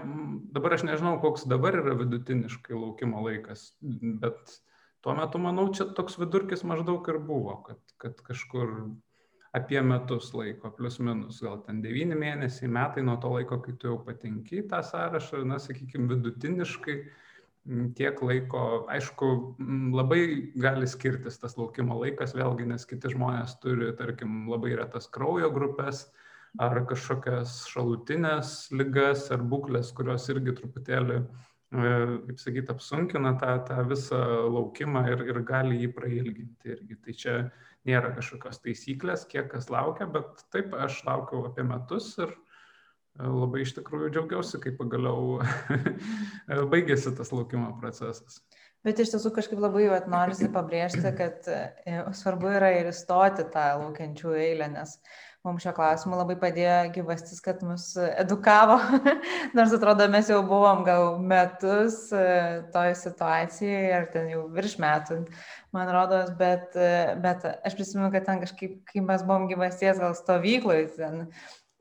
[0.55, 3.71] dabar aš nežinau, koks dabar yra vidutiniškai laukimo laikas,
[4.23, 4.59] bet
[5.01, 8.93] tuo metu, manau, čia toks vidurkis maždaug ir buvo, kad, kad kažkur
[9.57, 13.91] apie metus laiko, plus minus, gal ten devyni mėnesiai, metai nuo to laiko, kai tu
[13.91, 16.97] jau patenki į tą sąrašą, na, sakykime, vidutiniškai
[17.99, 19.27] tiek laiko, aišku,
[19.95, 20.23] labai
[20.59, 26.07] gali skirtis tas laukimo laikas, vėlgi, nes kiti žmonės turi, tarkim, labai retas kraujo grupės
[26.59, 31.93] ar kažkokias šalutinės lygas ar būklės, kurios irgi truputėlį, e,
[32.31, 36.99] kaip sakyti, apsunkina tą, tą visą laukimą ir, ir gali jį prailginti irgi.
[37.05, 37.37] Tai čia
[37.89, 43.65] nėra kažkokios taisyklės, kiek kas laukia, bet taip aš laukiau apie metus ir e, labai
[43.65, 45.39] iš tikrųjų džiaugiausi, kai pagaliau
[46.73, 48.43] baigėsi tas laukimo procesas.
[48.85, 53.67] Bet iš tiesų kažkaip labai jau norisi pabrėžti, kad e, svarbu yra ir įstoti tą
[53.83, 54.97] laukiančių eilę, nes
[55.45, 58.77] mums šio klausimu labai padėjo gyvastis, kad mus edukavo,
[59.57, 62.25] nors atrodo mes jau buvom gal metus e,
[62.75, 65.23] toj situacijai, ar ten jau virš metų,
[65.77, 70.13] man rodos, bet, e, bet aš prisimenu, kad ten kažkaip, kai mes buvom gyvasties gal
[70.19, 71.25] stovykloje, ten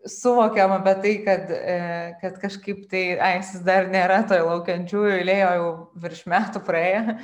[0.07, 1.75] suvokiam apie tai, kad, e,
[2.21, 7.17] kad kažkaip tai aisis dar nėra toj laukiančiųjų eilėje, jau virš metų praėjo,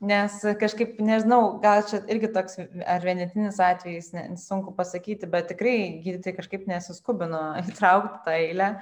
[0.00, 5.76] nes kažkaip, nežinau, gal čia irgi toks ar vienetinis atvejis, ne, sunku pasakyti, bet tikrai
[6.04, 8.72] gydytojai kažkaip nesiskubino įtraukti tą eilę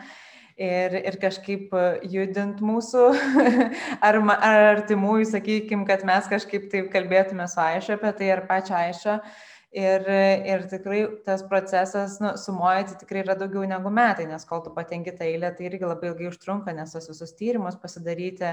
[0.61, 1.75] ir, ir kažkaip
[2.13, 3.07] judint mūsų
[4.07, 8.79] ar, ar artimųjų, sakykime, kad mes kažkaip taip kalbėtume su Aišė apie tai ar pačią
[8.85, 9.23] Aišę
[9.71, 10.03] Ir,
[10.51, 15.13] ir tikrai tas procesas, nu, sumuojate, tikrai yra daugiau negu metai, nes kol tu patenki
[15.15, 18.51] tą eilę, tai irgi labai ilgai užtrunka, nes tos visus tyrimus pasidaryti.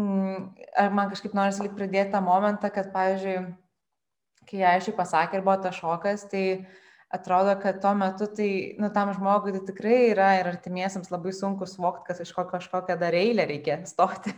[0.00, 0.46] Mm,
[0.80, 3.42] ar man kažkaip norisi lik pridėti tą momentą, kad, pavyzdžiui,
[4.48, 6.44] kai aiškiai pasakė ir buvo tas šokas, tai
[7.12, 11.68] atrodo, kad tuo metu tai, nu, tam žmogui tai tikrai yra ir artimiesiams labai sunku
[11.68, 14.32] suvokti, kad iš ko kažkokią dar eilę reikia stoti.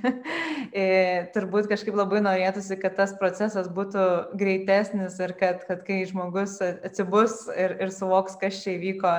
[1.37, 4.06] Turbūt kažkaip labai norėtųsi, kad tas procesas būtų
[4.40, 9.14] greitesnis ir kad, kad kai žmogus atsibus ir, ir suvoks, kas čia įvyko,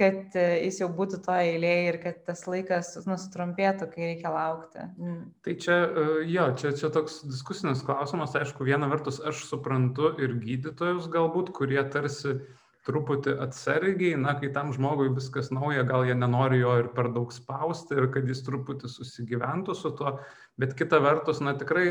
[0.00, 4.84] kad e, jis jau būtų to eilėje ir kad tas laikas nusitrumpėtų, kai reikia laukti.
[5.00, 5.20] Mm.
[5.44, 10.36] Tai čia, e, jo, čia, čia toks diskusinis klausimas, aišku, viena vertus aš suprantu ir
[10.40, 12.42] gydytojus galbūt, kurie tarsi
[12.88, 17.32] truputį atsargiai, na, kai tam žmogui viskas nauja, gal jie nenori jo ir per daug
[17.34, 20.16] spausti ir kad jis truputį susigyventų su tuo,
[20.60, 21.90] bet kita vertus, na, tikrai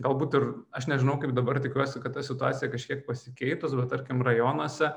[0.00, 0.46] galbūt ir
[0.76, 4.94] aš nežinau, kaip dabar tikiuosi, kad ta situacija kažkiek pasikeitus, bet tarkim rajonuose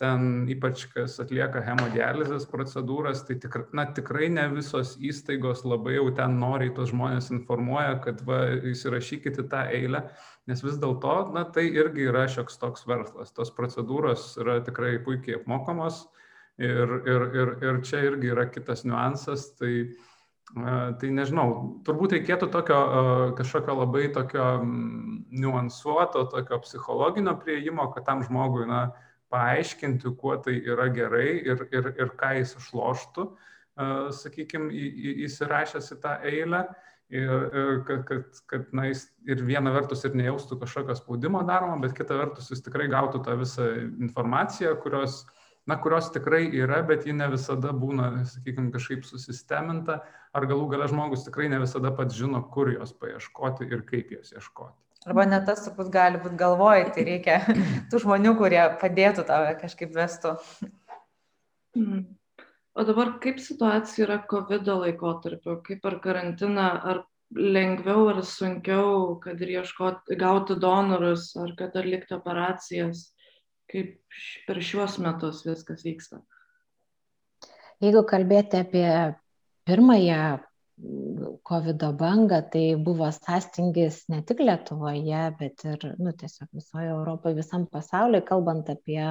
[0.00, 6.06] ten ypač kas atlieka hemodializės procedūras, tai tikr, na, tikrai ne visos įstaigos labai jau
[6.16, 10.06] ten noriai tos žmonės informuoja, kad va, įsirašykite tą eilę,
[10.50, 13.32] nes vis dėlto, na, tai irgi yra šioks toks verslas.
[13.36, 16.04] Tos procedūros yra tikrai puikiai apmokamos
[16.58, 19.52] ir, ir, ir, ir čia irgi yra kitas niuansas.
[19.60, 19.74] Tai,
[20.50, 22.78] Tai nežinau, turbūt reikėtų tokio
[23.38, 28.80] kažkokio labai tokio niuansuoto, tokio psichologinio prieimo, kad tam žmogui, na,
[29.30, 33.28] paaiškinti, kuo tai yra gerai ir, ir, ir ką jis išloštų,
[34.18, 34.72] sakykime,
[35.28, 36.64] įsirašęs į tą eilę.
[37.10, 41.80] Ir, ir kad, kad, kad na, jis ir viena vertus ir nejaustų kažkokio spaudimo daroma,
[41.82, 43.66] bet kita vertus jis tikrai gautų tą visą
[44.06, 45.24] informaciją, kurios,
[45.66, 50.86] na, kurios tikrai yra, bet ji ne visada būna, sakykime, kažkaip susisteminta, ar galų gale
[50.92, 54.78] žmogus tikrai ne visada pats žino, kur jos paieškoti ir kaip jos ieškoti.
[55.10, 57.40] Arba net tas turbūt gali būti galvoj, tai reikia
[57.90, 60.36] tų žmonių, kurie padėtų tave kažkaip vestų.
[61.74, 62.04] Mm.
[62.78, 69.40] O dabar kaip situacija yra COVID laikotarpiu, kaip per karantiną, ar lengviau ar sunkiau, kad
[69.42, 73.08] ir ieškoti, gauti donorus, ar kad atlikti operacijas,
[73.70, 73.98] kaip
[74.46, 76.22] per šiuos metus viskas vyksta?
[77.80, 78.86] Jeigu kalbėti apie
[79.66, 80.22] pirmąją
[81.44, 87.66] COVID bangą, tai buvo sąstingis ne tik Lietuvoje, bet ir nu, tiesiog visoje Europoje, visam
[87.70, 89.02] pasaulyje, kalbant apie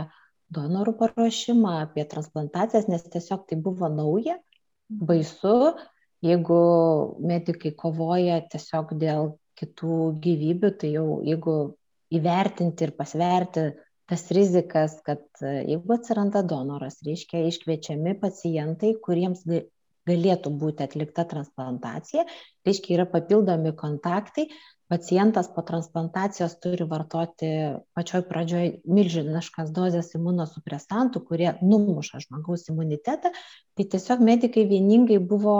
[0.54, 4.38] donorų paruošimą, apie transplantacijas, nes tiesiog tai buvo nauja,
[4.90, 5.74] baisu,
[6.26, 6.62] jeigu
[7.22, 11.56] medikai kovoja tiesiog dėl kitų gyvybių, tai jau jeigu
[12.16, 13.70] įvertinti ir pasverti
[14.10, 19.44] tas rizikas, kad jeigu atsiranda donoras, reiškia iškviečiami pacientai, kuriems
[20.10, 22.26] galėtų būti atlikta transplantacija,
[22.66, 24.48] reiškia yra papildomi kontaktai,
[24.90, 27.50] pacientas po transplantacijos turi vartoti
[27.94, 33.32] pačioj pradžioj milžiniškas dozes imunosupresantų, kurie numuša žmogaus imunitetą,
[33.78, 35.60] tai tiesiog medikai vieningai buvo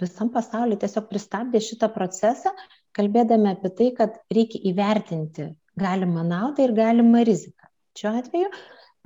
[0.00, 2.52] visam pasauliu tiesiog pristabdė šitą procesą,
[2.96, 7.70] kalbėdami apie tai, kad reikia įvertinti galimą naudą ir galimą riziką.
[7.96, 8.50] Šiuo atveju,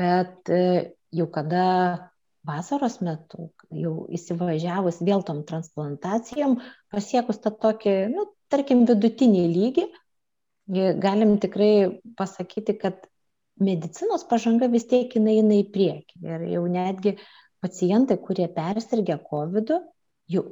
[0.01, 0.63] bet e,
[1.15, 1.67] jau kada
[2.47, 6.59] vasaros metu, jau įsivažiavus vėl tom transplantacijom,
[6.93, 9.87] pasiekus tą tokį, nu, tarkim, vidutinį lygį,
[11.03, 13.05] galim tikrai pasakyti, kad
[13.61, 16.21] medicinos pažanga vis tiek jinai eina į priekį.
[16.25, 17.17] Ir jau netgi
[17.61, 19.75] pacientai, kurie persirgė COVID,
[20.33, 20.45] jau,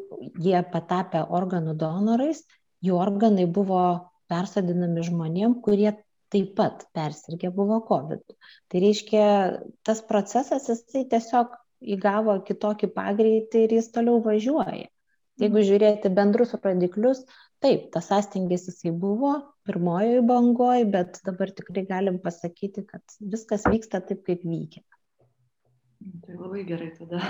[0.45, 2.43] jie patapę organų donorais,
[2.85, 3.81] jų organai buvo
[4.29, 5.95] persodinami žmonėm, kurie
[6.29, 8.37] taip pat persirgę buvo COVID.
[8.69, 9.25] Tai reiškia,
[9.89, 14.89] tas procesas jisai tiesiog įgavo kitokį pagreitį ir jis toliau važiuoja.
[15.39, 17.23] Jeigu žiūrėti bendrus rodiklius,
[17.63, 19.37] taip, tas sąstingis jisai buvo
[19.69, 24.83] pirmojoje bangoje, bet dabar tikrai galim pasakyti, kad viskas vyksta taip, kaip vykia.
[26.25, 27.23] Tai labai gerai tada.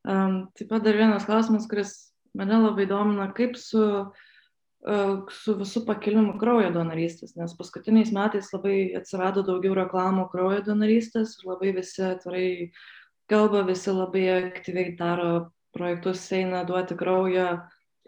[0.00, 1.92] Um, taip pat dar vienas klausimas, kuris
[2.36, 8.94] mane labai domina, kaip su, uh, su visų pakilimu kraujo donorystės, nes paskutiniais metais labai
[8.96, 12.88] atsirado daugiau reklamų kraujo donorystės ir labai visi atvirai uh,
[13.30, 15.30] kalba, visi labai aktyviai daro
[15.76, 17.50] projektus, eina duoti kraują.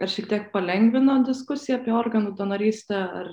[0.02, 3.28] Ar šiek tiek palengvino diskusiją apie organų donorystę, ar,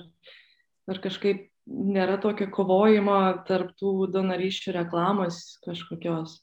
[0.90, 3.18] ar kažkaip nėra tokio kovojimo
[3.48, 6.38] tarp tų donorysčių reklamos kažkokios?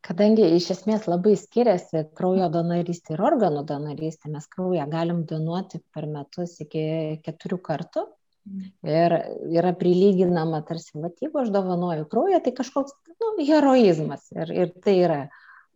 [0.00, 6.08] Kadangi iš esmės labai skiriasi kraujo donorystė ir organų donorystė, mes kraują galim donuoti per
[6.08, 8.06] metus iki keturių kartų,
[8.86, 9.14] Ir
[9.52, 14.26] yra prilyginama tarsi, va, jeigu aš dovanoju kraują, tai kažkoks nu, heroizmas.
[14.34, 15.20] Ir, ir tai yra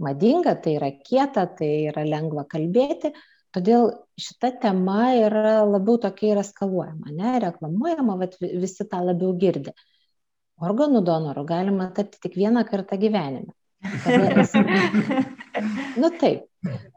[0.02, 3.12] madinga, tai yra kieta, tai yra lengva kalbėti.
[3.54, 8.30] Todėl šita tema yra labiau tokia yra skaluojama, ne, reklamuojama, va,
[8.64, 9.74] visi tą labiau girdi.
[10.64, 13.52] Organų donorų galima tapti tik vieną kartą gyvenime.
[14.42, 14.62] Esi...
[16.00, 16.46] nu taip,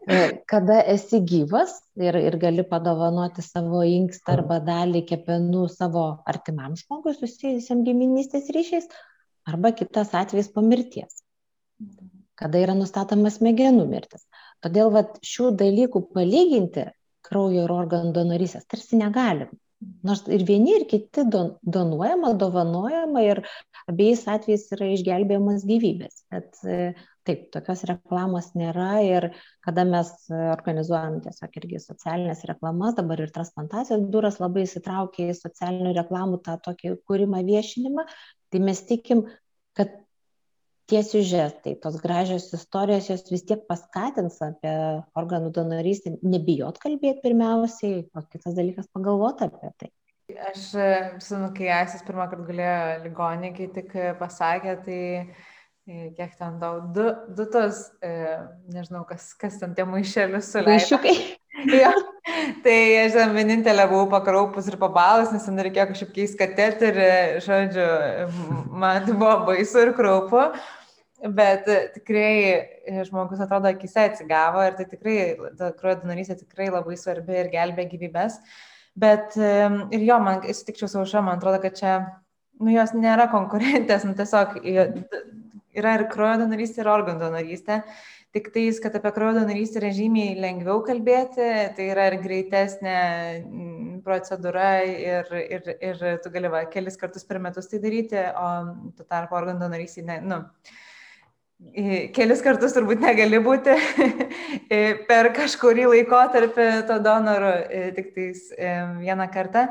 [0.08, 0.18] e,
[0.50, 7.16] kada esi gyvas ir, ir gali padovanoti savo inkstą arba dalį kepenų savo artimam žmogui
[7.18, 8.89] susijusiam giminystės ryšiais,
[9.48, 11.22] arba kitas atvejs po mirties,
[12.39, 14.26] kada yra nustatomas smegenų mirtis.
[14.66, 16.89] Todėl vat, šių dalykų palyginti
[17.28, 19.52] kraujo ir organų donorysės tarsi negalim.
[20.08, 23.43] Nors ir vieni, ir kiti don, donuojama, dovanojama ir
[23.86, 26.24] abiejais atvejais yra išgelbėjamas gyvybės.
[26.34, 26.95] Bet e,
[27.28, 29.30] taip, tokios reklamos nėra ir
[29.66, 35.94] kada mes organizuojam tiesiog irgi socialinės reklamas, dabar ir transplantacijos biuras labai įsitraukia į socialinių
[36.00, 38.08] reklamų tą tokį kūrimą viešinimą,
[38.54, 39.26] tai mes tikim,
[39.78, 39.94] kad
[40.88, 44.74] tie siužetai, tos gražios istorijos, jos vis tiek paskatins apie
[45.20, 49.92] organų donorystę, nebijot kalbėti pirmiausiai, o kitas dalykas pagalvoti apie tai.
[50.48, 50.64] aš,
[51.24, 55.02] žinau, kai Aisis pirmą kartą galėjo ligonį, kai tik pasakė, tai
[55.88, 58.12] kiek ten tau, du, du tos, e,
[58.74, 61.00] nežinau, kas, kas ten tie maišelius suleido.
[61.58, 61.90] Jo.
[62.62, 67.08] Tai aš ten vienintelė buvau pakraupus ir pabalus, nes ten reikėjo kažkaip keisti kateterį,
[67.42, 67.88] žodžiu,
[68.78, 70.44] man tai buvo baisu ir kraupu.
[71.34, 71.66] Bet
[71.96, 75.18] tikrai žmogus atrodo akise atsigavo ir tai tikrai,
[75.58, 78.38] ta kraujo donorystė tikrai labai svarbi ir gelbė gyvybės.
[78.94, 81.98] Bet ir jo, man, sutikčiau su aušra, man atrodo, kad čia,
[82.62, 84.60] nu, jos nėra konkurentės, nu, tiesiog
[85.80, 87.82] yra ir kraujo donorystė, ir organų donorystė.
[88.36, 91.48] Tik tais, kad apie kraujo donorystę yra žymiai lengviau kalbėti,
[91.78, 92.98] tai yra ir greitesnė
[93.40, 98.50] mm, procedūra ir, ir, ir tu gali va, kelis kartus per metus tai daryti, o
[98.98, 100.42] tu tarp organų donorystė, ne, nu,
[102.14, 103.74] kelis kartus turbūt negali būti
[105.10, 107.53] per kažkurį laikotarpį to donoru,
[107.97, 108.43] tik tais
[109.01, 109.68] vieną kartą.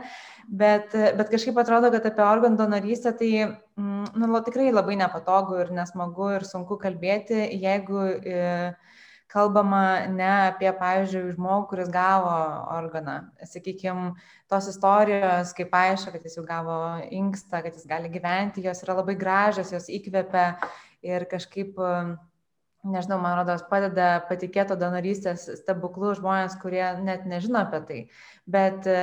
[0.47, 5.72] Bet, bet kažkaip atrodo, kad apie organų donorystę tai mm, nu, tikrai labai nepatogu ir
[5.74, 8.05] nesmagu ir sunku kalbėti, jeigu
[9.37, 12.30] kalbama ne apie, pavyzdžiui, žmogų, kuris gavo
[12.76, 13.16] organą.
[13.45, 14.12] Sakykime,
[14.51, 16.78] tos istorijos, kaip aišku, kad jis jau gavo
[17.11, 20.53] inkstą, kad jis gali gyventi, jos yra labai gražios, jos įkvepia
[21.05, 21.78] ir kažkaip,
[22.86, 27.99] nežinau, man rodos, padeda patikėto donorystės stebuklų žmonės, kurie net nežino apie tai.
[28.51, 28.99] Bet e,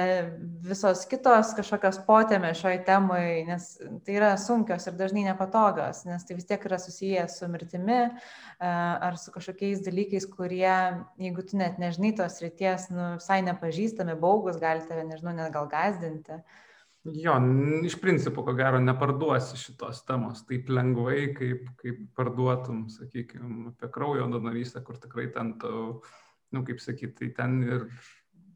[0.63, 3.69] visos kitos kažkokios potėmė šioj temai, nes
[4.05, 8.11] tai yra sunkios ir dažnai nepatogios, nes tai vis tiek yra susijęs su mirtimi e,
[8.63, 10.75] ar su kažkokiais dalykais, kurie,
[11.21, 15.67] jeigu tu net nežinai tos ryties, nu, visai nepažįstami, baugus, gali tave, nežinau, net gal
[15.71, 16.39] gazdinti.
[16.39, 16.61] Uh,
[17.03, 17.33] Jo,
[17.83, 24.29] iš principo, ko gero, neparduosi šitos temos taip lengvai, kaip, kaip parduotum, sakykime, apie kraujo
[24.31, 25.81] donorystę, kur tikrai ten na,
[26.55, 27.83] nu, kaip sakyti, tai ten ir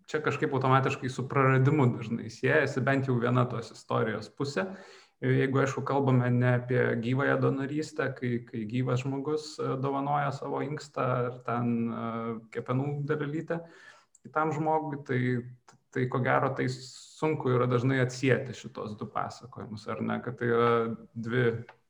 [0.08, 4.70] čia kažkaip automatiškai su praradimu dažnai siejasi bent jau viena tos istorijos pusė.
[5.20, 11.08] Jeigu, aišku, kalbame ne apie gyvąją donorystę, kai, kai gyvas žmogus e, dovanoja savo inkstą
[11.18, 13.58] ar ten uh, kepenų dalelytę
[14.28, 15.20] kitam žmogui, tai,
[15.98, 16.70] tai ko gero tai
[17.18, 20.72] sunku yra dažnai atsijėti šitos du pasakojimus, ar ne, kad tai yra
[21.18, 21.48] dvi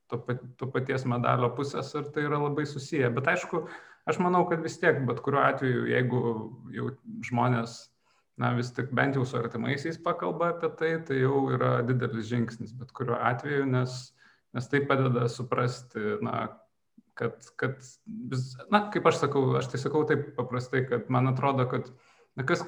[0.08, 0.22] to,
[0.60, 3.10] to paties medalio pusės ir tai yra labai susiję.
[3.18, 3.66] Bet aišku,
[4.08, 6.22] aš manau, kad vis tiek, bet kuriuo atveju, jeigu
[6.76, 6.91] jau
[7.28, 7.78] žmonės,
[8.39, 12.76] na vis tik bent jau su artimaisiais pakalba apie tai, tai jau yra didelis žingsnis,
[12.78, 13.97] bet kuriuo atveju, nes,
[14.55, 16.45] nes tai padeda suprasti, na,
[17.18, 17.82] kad, kad
[18.72, 21.89] na, kaip aš sakau, aš tai sakau taip paprastai, kad man atrodo, kad
[22.38, 22.64] na, kas,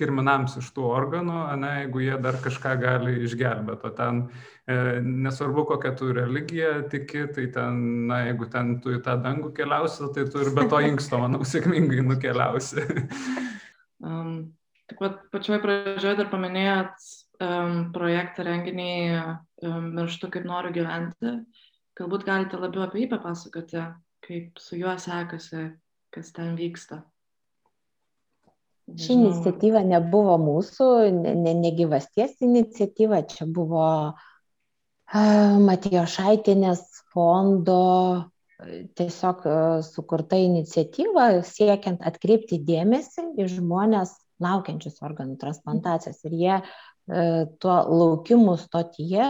[0.00, 3.88] kirminams iš tų organų, ne, jeigu jie dar kažką gali išgelbėti.
[3.88, 4.22] O ten
[4.64, 9.52] e, nesvarbu, kokią tu religiją tiki, tai ten, na, jeigu ten tu į tą dangų
[9.56, 12.86] keliausi, tai tu ir be to inksto, manau, sėkmingai nukeliausi.
[14.06, 14.32] um,
[14.90, 17.10] taip pat pačioj pradžioje dar paminėjot
[17.44, 21.36] um, projektą renginį um, Mirštu kaip noriu gyventi.
[22.00, 23.84] Galbūt galite labiau apie jį papasakoti,
[24.24, 25.68] kaip su juo sekasi,
[26.14, 27.02] kas ten vyksta.
[28.98, 30.86] Ši iniciatyva nebuvo mūsų,
[31.36, 33.86] negyvasties ne, ne iniciatyva, čia buvo
[35.10, 36.82] Matijo Šaitinės
[37.12, 37.80] fondo
[38.98, 39.46] tiesiog
[39.86, 46.20] sukurta iniciatyva siekiant atkreipti dėmesį į žmonės laukiančius organų transplantacijos.
[46.28, 46.60] Ir jie
[47.60, 49.26] tuo laukimu stotyje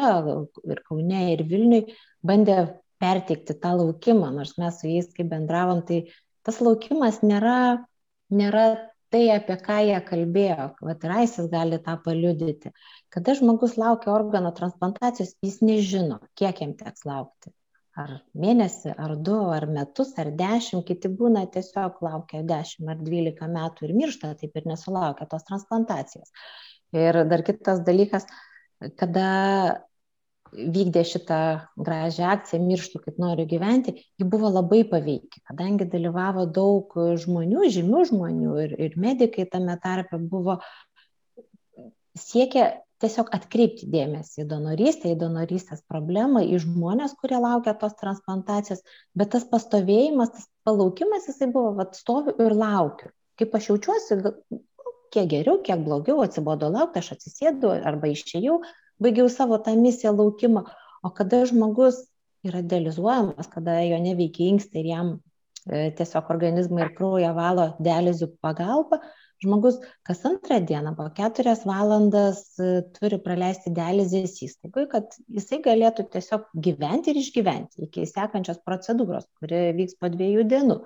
[0.69, 1.87] ir Kaune, ir Vilniui
[2.27, 2.59] bandė
[3.01, 6.03] perteikti tą laukimą, nors mes su jais kaip bendravom, tai
[6.45, 7.87] tas laukimas nėra,
[8.29, 8.67] nėra
[9.13, 12.73] tai, apie ką jie kalbėjo, vat Raisis gali tą paliudyti.
[13.15, 17.53] Kada žmogus laukia organo transplantacijos, jis nežino, kiek jam teks laukti.
[17.99, 23.51] Ar mėnesį, ar du, ar metus, ar dešimt, kiti būna tiesiog laukia dešimt ar dvylika
[23.51, 26.31] metų ir miršta, taip ir nesulaukia tos transplantacijos.
[26.95, 28.29] Ir dar kitas dalykas,
[28.99, 29.27] kada
[30.53, 31.41] vykdė šitą
[31.79, 36.95] gražią akciją Mirštų kaip noriu gyventi, ji buvo labai paveiki, kadangi dalyvavo daug
[37.25, 40.59] žmonių, žymių žmonių ir, ir medikai tame tarpe buvo
[42.19, 42.71] siekia
[43.01, 48.83] tiesiog atkreipti dėmesį į donorystę, į donorystės problemą, į žmonės, kurie laukia tos transplantacijos,
[49.17, 53.09] bet tas pastovėjimas, tas palaukimas, jisai buvo, vad stoviu ir laukiu.
[53.41, 54.19] Kaip aš jaučiuosi,
[55.15, 58.61] kiek geriau, kiek blogiau, atsibodo laukti, aš atsisėdu arba išėjau,
[59.03, 60.65] baigiau savo tą misiją laukimą.
[61.03, 62.03] O kada žmogus
[62.45, 65.11] yra dializuojamas, kada jo neveikia inkstai ir jam
[65.69, 69.01] e, tiesiog organizmą ir kraują valo dializių pagalba,
[69.41, 76.09] žmogus kas antrą dieną po keturias valandas e, turi praleisti dializės įstaigoje, kad jisai galėtų
[76.17, 80.81] tiesiog gyventi ir išgyventi iki sekančios procedūros, kuri vyks po dviejų dienų.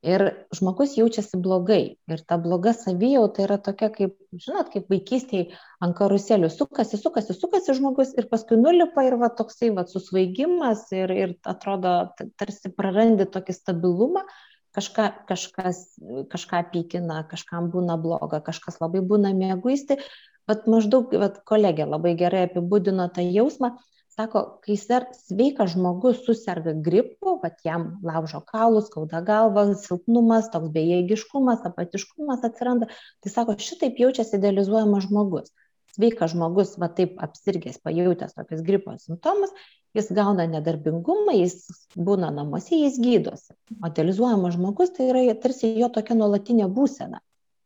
[0.00, 0.22] Ir
[0.56, 1.96] žmogus jaučiasi blogai.
[2.08, 7.76] Ir ta bloga savijauta yra tokia, kaip, žinot, kaip vaikystėje ant karuselių sukasi, sukasi, sukasi
[7.76, 11.92] žmogus ir paskui nulipa ir va toksai va susvaigimas ir, ir atrodo,
[12.40, 14.24] tarsi prarandi tokį stabilumą,
[14.72, 15.84] kažką, kažkas,
[16.32, 20.00] kažką pykina, kažkam būna bloga, kažkas labai būna mėguisti.
[20.48, 23.74] Vat maždaug, vat kolegė labai gerai apibūdino tą jausmą,
[24.10, 30.72] sako, kai ser, sveikas žmogus susirga gripu, kad jam laužo kaulus, skauda galva, silpnumas, toks
[30.74, 32.90] bejėgiškumas, apatiškumas atsiranda,
[33.22, 35.52] tai sako, šitaip jaučiasi idealizuojamas žmogus.
[35.94, 39.50] Sveikas žmogus, va taip apsirgęs, pajutęs tokius gripo simptomus,
[39.96, 41.64] jis gauna nedarbingumą, jis
[41.96, 43.56] būna namuose, jis gydosi.
[43.80, 47.22] O idealizuojamas žmogus tai yra tarsi jo tokia nuolatinė būsena.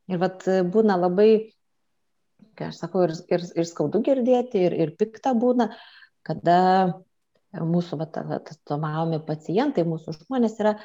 [0.09, 1.29] Ir vat būna labai,
[2.57, 5.71] kai aš sakau, ir, ir, ir skaudu girdėti, ir, ir pikta būna,
[6.27, 6.59] kada
[7.55, 10.79] mūsų atstovavomi pacientai, mūsų žmonės yra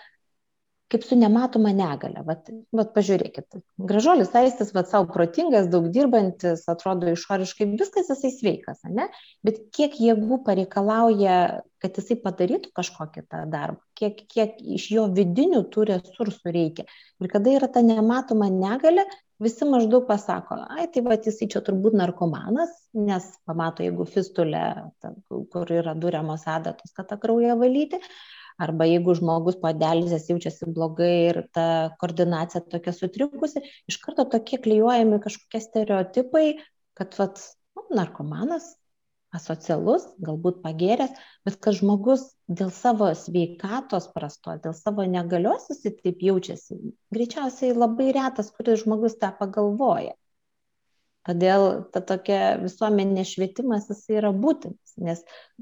[0.90, 2.24] kaip su nematoma negale.
[2.26, 3.60] Vat, vat pažiūrėkit,
[3.92, 9.06] gražuolis aistis, vat savo protingas, daug dirbantis, atrodo išoriškai viskas jisai sveikas, ne?
[9.46, 11.38] bet kiek jėgų pareikalauja,
[11.84, 16.90] kad jisai padarytų kažkokį tą darbą, kiek, kiek iš jo vidinių tų resursų reikia.
[17.22, 19.06] Ir kada yra ta nematoma negale,
[19.44, 24.64] visi maždaug pasako, ai, tai va, jisai čia turbūt narkomanas, nes pamato, jeigu fistulė,
[25.54, 28.02] kur yra duriamos adatos, kad tą kraują valyti,
[28.60, 31.66] arba jeigu žmogus po dializės jaučiasi blogai ir ta
[32.02, 36.46] koordinacija tokia sutrikusi, iš karto tokie klyjuojami kažkokie stereotipai,
[37.00, 37.40] kad vat,
[37.78, 38.74] nu, narkomanas,
[39.36, 41.12] asocialus, galbūt pagėręs,
[41.46, 46.80] bet kad žmogus dėl savo sveikatos prastos, dėl savo negalios jisai taip jaučiasi,
[47.14, 50.16] greičiausiai labai retas, kuris žmogus tą pagalvoja.
[51.28, 51.64] Todėl
[51.94, 55.20] ta tokia visuomenė švietimas jis yra būtinas, nes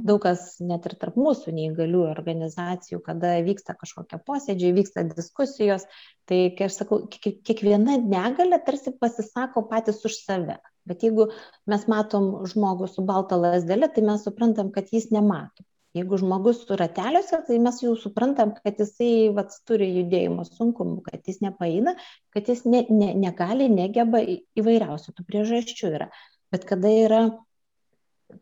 [0.09, 5.83] daug kas net ir tarp mūsų neįgalių organizacijų, kada vyksta kažkokie posėdžiai, vyksta diskusijos,
[6.29, 10.59] tai, kai aš sakau, kiekviena negalė tarsi pasisako patys už save.
[10.87, 11.29] Bet jeigu
[11.69, 15.65] mes matom žmogų su balta lasdelė, tai mes suprantam, kad jis nemato.
[15.97, 21.29] Jeigu žmogus su rateliuose, tai mes jau suprantam, kad jisai vat, turi judėjimo sunkumų, kad
[21.29, 21.95] jis nepaina,
[22.35, 24.21] kad jis ne, ne, negali, negeba
[24.61, 26.09] įvairiausių tų priežasčių yra.
[26.53, 27.21] Bet kada yra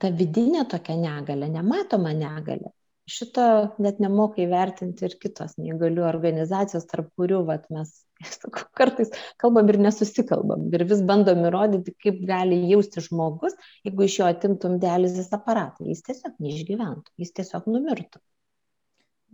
[0.02, 2.74] ta vidinė tokia negalė, nematoma negalė,
[3.10, 3.46] šito
[3.82, 7.92] net nemoka įvertinti ir kitos neįgalių organizacijos, tarp kurių vat, mes
[8.38, 14.20] sakau, kartais kalbam ir nesusikalbam ir vis bandom įrodyti, kaip gali jausti žmogus, jeigu iš
[14.22, 15.86] jo atimtum dializės aparatą.
[15.90, 18.24] Jis tiesiog neišgyventų, jis tiesiog numirtų.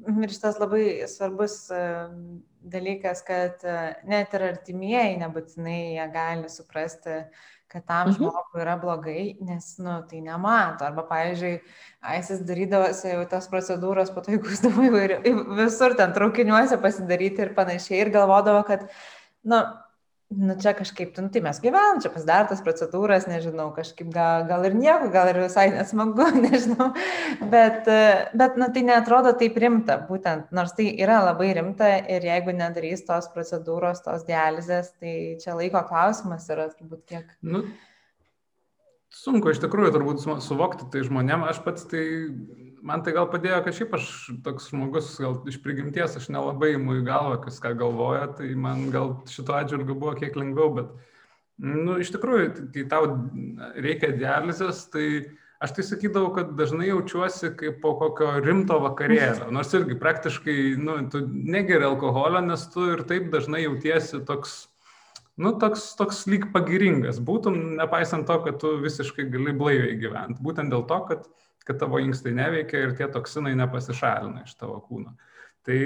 [0.01, 1.55] Ir šitas labai svarbus
[2.61, 3.73] dalykas, kad e,
[4.09, 7.17] net ir artimieji nebūtinai jie gali suprasti,
[7.71, 8.17] kad tam mhm.
[8.17, 10.85] žmogui yra blogai, nes, nu, tai nemato.
[10.87, 11.53] Arba, pavyzdžiui,
[12.11, 14.87] Aisis darydavosi jau tas procedūros, po to įgūsdavo
[15.59, 18.87] visur ten traukiniuose pasidaryti ir panašiai ir galvodavo, kad,
[19.47, 19.61] nu,
[20.31, 24.63] nu čia kažkaip, nu, tai mes gyvenam, čia pasidarė tas procedūras, nežinau, kažkaip gal, gal
[24.67, 26.91] ir nieko, gal ir visai nesmagu, nežinau,
[27.51, 27.89] bet,
[28.39, 33.03] bet nu, tai netrodo taip rimta, būtent, nors tai yra labai rimta ir jeigu nedarys
[33.07, 37.35] tos procedūros, tos dializės, tai čia laiko klausimas yra turbūt kiek.
[37.43, 37.65] Nu,
[39.11, 42.05] sunku iš tikrųjų turbūt suvokti tai žmonėm, aš pats tai
[42.85, 44.07] man tai gal padėjo, kad šiaip aš
[44.45, 48.89] toks žmogus, gal iš prigimties aš nelabai įimu į galvą, kas ką galvoja, tai man
[48.93, 50.89] gal šito atžvilgiu buvo kiek lengviau, bet,
[51.61, 53.07] nu, iš tikrųjų, kai tau
[53.77, 55.05] reikia dializės, tai
[55.61, 60.97] aš tai sakydavau, kad dažnai jaučiuosi kaip po kokio rimto vakarėlio, nors irgi praktiškai, nu,
[61.13, 64.63] tu negeri alkoholio, nes tu ir taip dažnai jautiesi toks,
[65.37, 70.73] nu, toks, toks lyg pagiringas, būtum, nepaisant to, kad tu visiškai gali blaiviai gyventi, būtent
[70.73, 71.29] dėl to, kad
[71.67, 75.15] kad tavo inkstai neveikia ir tie toksinai nepasišalina iš tavo kūno.
[75.61, 75.77] Tai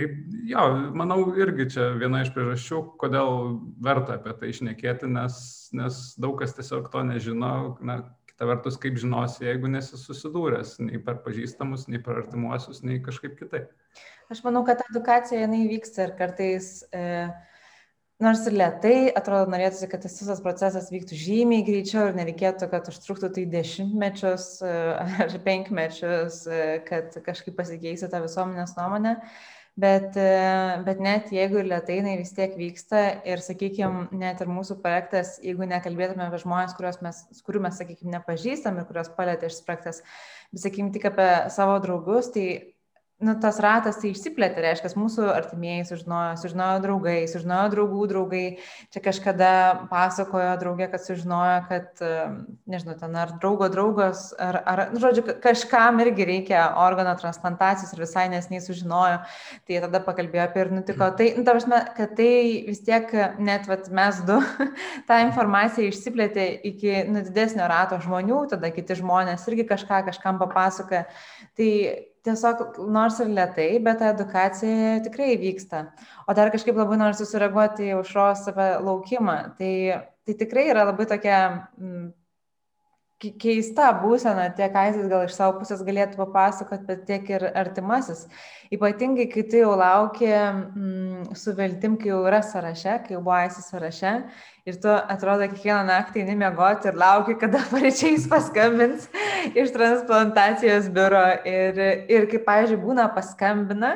[0.47, 0.65] jo,
[0.95, 5.39] manau, irgi čia viena iš priežasčių, kodėl verta apie tai išnekėti, nes,
[5.75, 7.51] nes daug kas tiesiog to nežino.
[7.83, 7.99] Na,
[8.35, 13.37] kita vertus, kaip žinosi, jeigu nesi susidūręs nei per pažįstamus, nei per artimuosius, nei kažkaip
[13.39, 13.69] kitaip.
[14.31, 17.03] Aš manau, kad edukacija jinai vyksta ir kartais e,
[18.23, 22.87] nors ir lietai, atrodo, norėtųsi, kad tas visas procesas vyktų žymiai greičiau ir nereikėtų, kad
[22.91, 24.71] užtruktų tai dešimtmečius e,
[25.25, 29.17] ar penkmečius, e, kad kažkaip pasikeistų tą visuomenės nuomonę.
[29.75, 30.27] Bet, e,
[30.87, 35.33] bet net jeigu ir lietai jinai vis tiek vyksta ir, sakykime, net ir mūsų projektas,
[35.43, 39.99] jeigu nekalbėtume apie žmonės, mes, kurių mes, sakykime, nepažįstam ir kurios palėtė šis projektas,
[40.53, 42.47] bet, sakykime, tik apie savo draugus, tai
[43.23, 48.43] nu, tas ratas tai išsiplėtė, reiškia, mūsų artimieji sužinojo, sužinojo draugai, sužinojo draugų draugai.
[48.91, 49.51] Čia kažkada
[49.87, 52.01] pasakojo draugė, kad sužinojo, kad,
[52.67, 58.01] nežinau, ten ar draugo draugas, ar, ar nu, žodžiu, kažkam irgi reikia organo transplantacijos ir
[58.03, 59.21] visai nesnei sužinojo.
[59.63, 61.07] Tai tada pakalbėjo apie ir nutiko.
[61.15, 62.33] Tai, nu, ta prasme, kad tai
[62.67, 64.41] vis tiek net vat, mes du
[65.07, 71.05] tą informaciją išsiplėtė iki nu, didesnio rato žmonių, tada kiti žmonės irgi kažką kažkam papasakoja.
[71.55, 71.71] Tai
[72.25, 75.85] tiesiog nors ir lietai, bet ta edukacija tikrai vyksta.
[76.25, 79.39] O dar kažkaip labai noriu susireaguoti į užros apie laukimą.
[79.59, 79.73] Tai,
[80.25, 81.39] tai tikrai yra labai tokia
[81.77, 82.07] mm,
[83.41, 88.25] keista būsena, tiek Aizis gal iš savo pusės galėtų papasakot, bet tiek ir artimasis.
[88.73, 93.37] Ypatingai, kai tu jau lauki mm, su viltim, kai jau yra sąraše, kai jau buvo
[93.37, 94.17] Aizis sąraše
[94.65, 99.07] ir tu atrodo kiekvieną naktį nemiegoti ir lauki, kada pareičiais paskambins
[99.53, 101.23] iš transplantacijos biuro.
[101.45, 103.95] Ir, ir kaip, pavyzdžiui, būna paskambina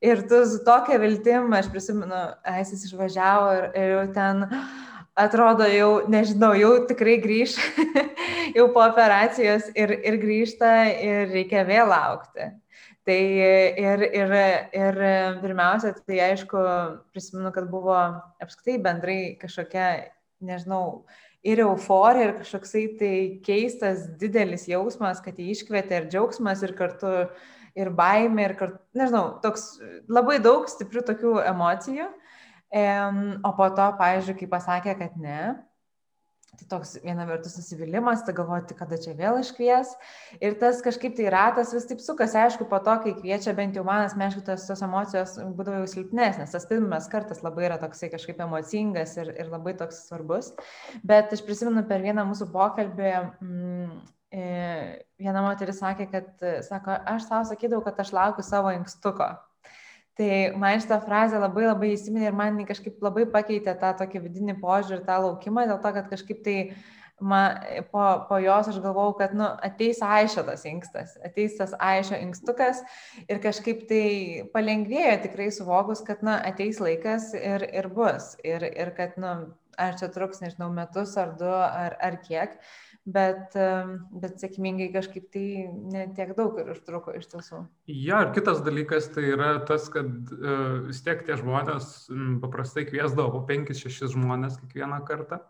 [0.00, 4.46] ir tu su tokia viltim, aš prisimenu, Aizis išvažiavo ir, ir jau ten
[5.18, 7.56] atrodo jau, nežinau, jau tikrai grįž,
[8.56, 12.52] jau po operacijos ir, ir grįžta ir reikia vėl laukti.
[13.08, 13.20] Tai
[13.80, 14.32] ir, ir,
[14.76, 14.98] ir
[15.40, 16.60] pirmiausia, tai aišku,
[17.14, 17.96] prisimenu, kad buvo
[18.42, 19.86] apskritai bendrai kažkokia,
[20.44, 21.06] nežinau,
[21.40, 23.14] ir euforija, ir kažkoksai tai
[23.46, 27.14] keistas, didelis jausmas, kad jį iškvietė ir džiaugsmas, ir kartu
[27.78, 29.78] ir baimė, ir kartu, nežinau, toks
[30.10, 32.10] labai daug stiprių tokių emocijų.
[33.48, 35.40] O po to, pavyzdžiui, kai pasakė, kad ne,
[36.58, 39.94] tai toks viena vertus nusivylimas, tai galvoti, kada čia vėl iškvies.
[40.42, 43.84] Ir tas kažkaip tai ratas vis taip sukasi, aišku, po to, kai kviečia, bent jau
[43.86, 46.54] man asmeniškai tos, tos emocijos būdavo jau silpnesnės.
[46.54, 50.52] Tas pirmas kartas labai yra toksai kažkaip emocingas ir, ir labai toks svarbus.
[51.06, 53.12] Bet aš prisimenu per vieną mūsų pokalbį.
[53.44, 54.00] Mm,
[54.34, 54.46] e,
[55.18, 59.32] Viena moteris sakė, kad, sako, aš savo sakydavau, kad aš laukiu savo inkstuko.
[60.18, 64.56] Tai man šitą frazę labai labai įsiminė ir man kažkaip labai pakeitė tą tokį vidinį
[64.58, 66.56] požiūrį, tą laukimą, dėl to, kad kažkaip tai
[67.20, 67.60] man,
[67.92, 72.82] po, po jos aš galvojau, kad nu, ateis aišio tas inkstas, ateis tas aišio inkstukas
[73.28, 74.04] ir kažkaip tai
[74.54, 78.34] palengvėjo tikrai suvokus, kad na, ateis laikas ir, ir bus.
[78.42, 79.34] Ir, ir kad, nu,
[79.78, 82.58] ar čia truks, nežinau, metus ar du ar, ar kiek
[83.08, 83.56] bet,
[84.22, 85.44] bet sėkmingai kažkaip tai
[85.92, 87.62] netiek daug ir užtruko iš tiesų.
[87.88, 92.08] Ja, ir kitas dalykas tai yra tas, kad uh, vis tiek tie žmonės
[92.42, 95.40] paprastai kviesdavo po 5-6 žmonės kiekvieną kartą.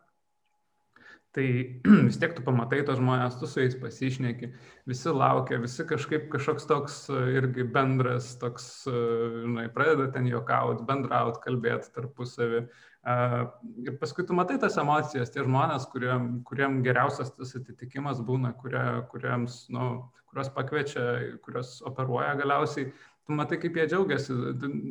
[1.36, 1.46] Tai
[2.08, 4.52] vis tiek tu pamatai tos žmonės, tu su jais pasišneki,
[4.88, 9.02] visi laukia, visi kažkaip kažkoks toks e, irgi bendras, toks, e,
[9.42, 12.62] žinai, pradeda ten juokauti, bendrauti, kalbėti tarpusavį.
[12.64, 18.50] Uh, Ir paskui tu matai tas emocijas, tie žmonės, kuriem, kuriem geriausias tas atitikimas būna,
[18.58, 19.90] kurie, kuriems, nu,
[20.28, 21.04] kurios pakviečia,
[21.44, 22.90] kurios operuoja galiausiai,
[23.28, 24.34] tu matai, kaip jie džiaugiasi.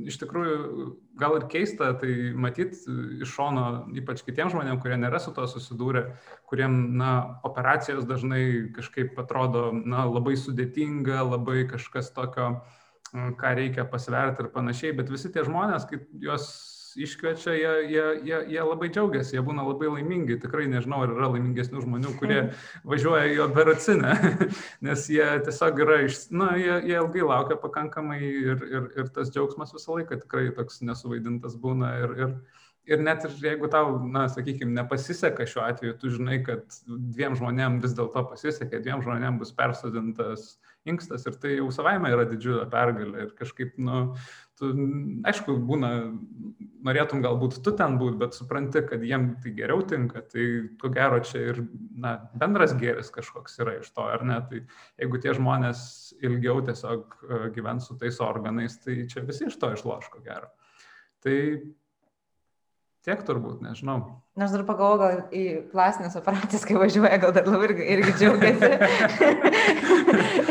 [0.10, 0.56] Iš tikrųjų,
[1.18, 3.66] gal ir keista, tai matyt iš šono,
[3.98, 6.08] ypač kitiems žmonėms, kurie nėra su to susidūrę,
[6.50, 7.12] kuriem, na,
[7.50, 12.56] operacijos dažnai kažkaip atrodo, na, labai sudėtinga, labai kažkas tokio,
[13.14, 16.50] ką reikia pasverti ir panašiai, bet visi tie žmonės, kai juos
[16.98, 20.40] iškviečia, jie, jie, jie, jie labai džiaugiasi, jie būna labai laimingi.
[20.42, 22.40] Tikrai nežinau, ar yra laimingesnių žmonių, kurie
[22.88, 24.14] važiuoja į operacinę,
[24.88, 29.34] nes jie tiesiog yra, iš, na, jie, jie ilgai laukia pakankamai ir, ir, ir tas
[29.34, 31.94] džiaugsmas visą laiką tikrai toks nesuvaidintas būna.
[32.04, 32.38] Ir, ir,
[32.88, 37.82] ir net ir jeigu tau, na, sakykime, nepasiseka šiuo atveju, tu žinai, kad dviem žmonėm
[37.84, 40.56] vis dėlto pasisekė, dviem žmonėm bus persodintas
[40.88, 44.06] inkstas ir tai jau savaime yra didžiulė pergalė ir kažkaip, nu,
[44.58, 44.72] tu,
[45.28, 45.92] aišku, būna,
[46.88, 50.46] norėtum galbūt tu ten būt, bet supranti, kad jiem tai geriau tinka, tai
[50.82, 51.64] ko gero čia ir,
[51.98, 54.64] na, bendras gėris kažkoks yra iš to, ar ne, tai
[55.02, 55.80] jeigu tie žmonės
[56.22, 60.50] ilgiau tiesiog e, gyvens su tais organais, tai čia visi iš to išloš, ko gero.
[61.26, 61.38] Tai
[63.08, 64.02] Tiek turbūt, nežinau.
[64.36, 68.68] Aš dar pagalvoju, gal į plastinės operacijas, kai važiuoja, gal dar labai irgi, irgi džiaugiasi.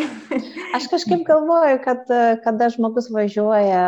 [0.76, 2.10] Aš kažkaip galvoju, kad
[2.44, 3.84] kada žmogus važiuoja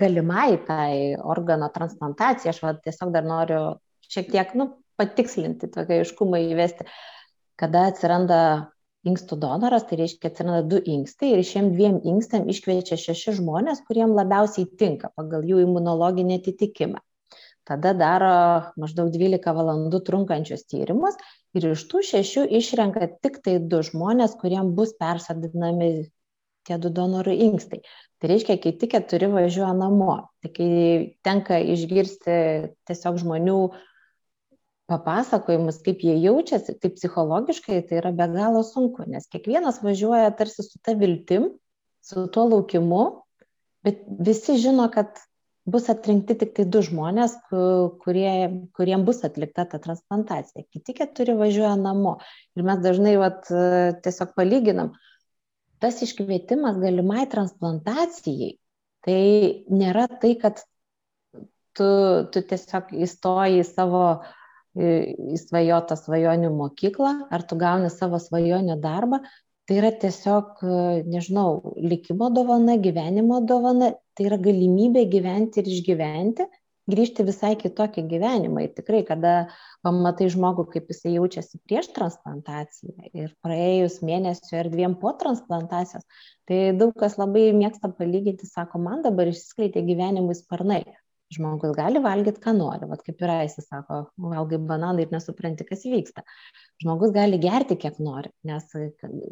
[0.00, 3.64] galimai tai organo transplantacijai, aš va, tiesiog dar noriu
[4.08, 4.70] šiek tiek nu,
[5.00, 6.86] patikslinti, tokį aiškumą įvesti,
[7.60, 8.38] kada atsiranda
[9.04, 14.14] inkstų donoras, tai reiškia atsiranda du inkstai ir šiem dviem inkstam iškviečia šeši žmonės, kuriem
[14.16, 17.02] labiausiai tinka pagal jų imunologinį atitikimą.
[17.64, 18.32] Tada daro
[18.80, 21.16] maždaug 12 valandų trunkančius tyrimus
[21.56, 26.10] ir iš tų šešių išrenka tik tai du žmonės, kuriem bus persadinami
[26.68, 27.80] tie du donorų inkstai.
[28.20, 30.70] Tai reiškia, kai tik keturi važiuoja namo, tai kai
[31.24, 32.36] tenka išgirsti
[32.88, 33.58] tiesiog žmonių
[34.92, 40.64] papasakojimus, kaip jie jaučiasi, tai psichologiškai tai yra be galo sunku, nes kiekvienas važiuoja tarsi
[40.66, 41.54] su ta viltim,
[42.04, 43.04] su tuo laukimu,
[43.84, 45.16] bet visi žino, kad
[45.64, 47.38] bus atrinkti tik tai du žmonės,
[48.04, 48.34] kurie,
[48.76, 50.66] kuriem bus atlikta ta transplantacija.
[50.72, 52.18] Kiti keturi važiuoja namo.
[52.56, 53.48] Ir mes dažnai vat,
[54.04, 54.92] tiesiog palyginam,
[55.80, 58.54] tas iškvietimas galimai transplantacijai,
[59.04, 59.20] tai
[59.72, 60.60] nėra tai, kad
[61.76, 61.88] tu,
[62.32, 64.04] tu tiesiog įstoji į savo
[64.74, 69.20] įsvajotą svajonių mokyklą, ar tu gauni savo svajonių darbą,
[69.68, 70.64] tai yra tiesiog,
[71.08, 76.46] nežinau, likimo dovana, gyvenimo dovana, tai yra galimybė gyventi ir išgyventi,
[76.90, 78.64] grįžti visai kitokį gyvenimą.
[78.66, 79.34] Ir tikrai, kada
[79.86, 86.04] pamatai žmogų, kaip jisai jaučiasi prieš transplantaciją ir praėjus mėnesio ir dviem po transplantacijos,
[86.48, 90.82] tai daug kas labai mėgsta palyginti, sako, man dabar išsiskleidė gyvenimui sparnai
[91.32, 95.84] žmogus gali valgyti, ką nori, vat kaip ir Aisi sako, valgai bananą ir nesupranti, kas
[95.88, 96.24] vyksta.
[96.84, 98.68] Žmogus gali gerti, kiek nori, nes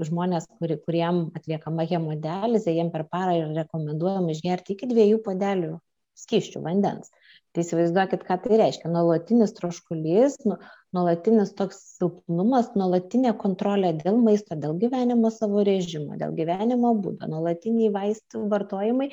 [0.09, 5.76] žmonės, kuri, kuriem atliekama hemodializė, jiem per parą yra rekomenduojama išgerti iki dviejų podelių
[6.22, 7.11] skyščių vandens.
[7.53, 8.88] Tai įsivaizduokit, ką tai reiškia.
[8.93, 10.57] Nuolatinis troškulys, nu,
[10.97, 17.93] nuolatinis toks silpnumas, nuolatinė kontrolė dėl maisto, dėl gyvenimo savo režimo, dėl gyvenimo būdo, nuolatiniai
[17.93, 19.11] vaistų vartojimai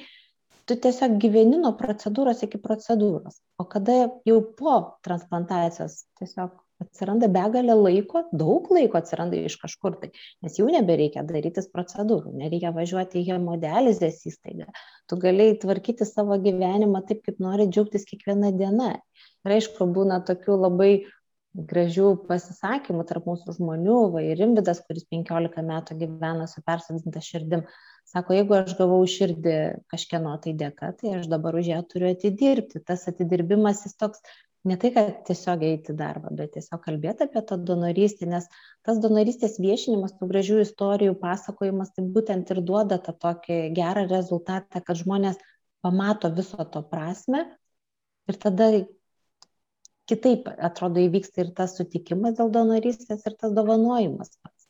[0.70, 3.41] tu tiesiog gyveni nuo procedūros iki procedūros.
[3.57, 3.95] O kada
[4.30, 10.11] jau po transplantacijos tiesiog atsiranda begalė laiko, daug laiko atsiranda iš kažkur tai,
[10.45, 14.70] nes jau nebereikia darytis procedūrų, nereikia važiuoti į hemodializės įstaigą,
[15.09, 18.93] tu galėjai tvarkyti savo gyvenimą taip, kaip nori džiaugtis kiekvieną dieną.
[19.47, 20.91] Ir aišku, būna tokių labai
[21.70, 27.65] gražių pasisakymų tarp mūsų žmonių, va ir Rimvidas, kuris 15 metų gyvena su persodinta širdim,
[28.10, 29.55] Sako, jeigu aš gavau širdį
[29.91, 32.82] kažkieno tai dėka, tai aš dabar už ją turiu atidirbti.
[32.86, 34.24] Tas atidirbimas jis toks
[34.66, 38.47] ne tai, kad tiesiog eiti darbą, bet tiesiog kalbėti apie tą donorystę, nes
[38.88, 44.82] tas donorystės viešinimas, tų gražių istorijų pasakojimas, tai būtent ir duoda tą tokį gerą rezultatą,
[44.82, 45.38] kad žmonės
[45.86, 47.45] pamato viso to prasme
[48.30, 48.72] ir tada
[50.10, 54.68] kitaip atrodo įvyksta ir tas sutikimas dėl donorystės ir tas dovanojimas pats.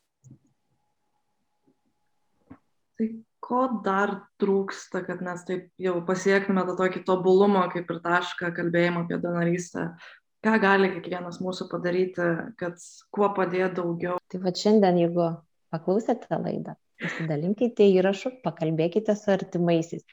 [2.99, 3.07] Tai
[3.49, 9.05] ko dar trūksta, kad mes taip jau pasiektume tą tokį tobulumą, kaip ir tašką kalbėjimo
[9.05, 9.89] apie donorystę.
[10.45, 12.27] Ką gali kiekvienas mūsų padaryti,
[12.59, 12.77] kad
[13.11, 14.19] kuo padėtų daugiau.
[14.31, 15.25] Tai va šiandien, jeigu
[15.73, 20.05] paklausėte laidą, pasidalinkite įrašu, pakalbėkite su artimaisiais.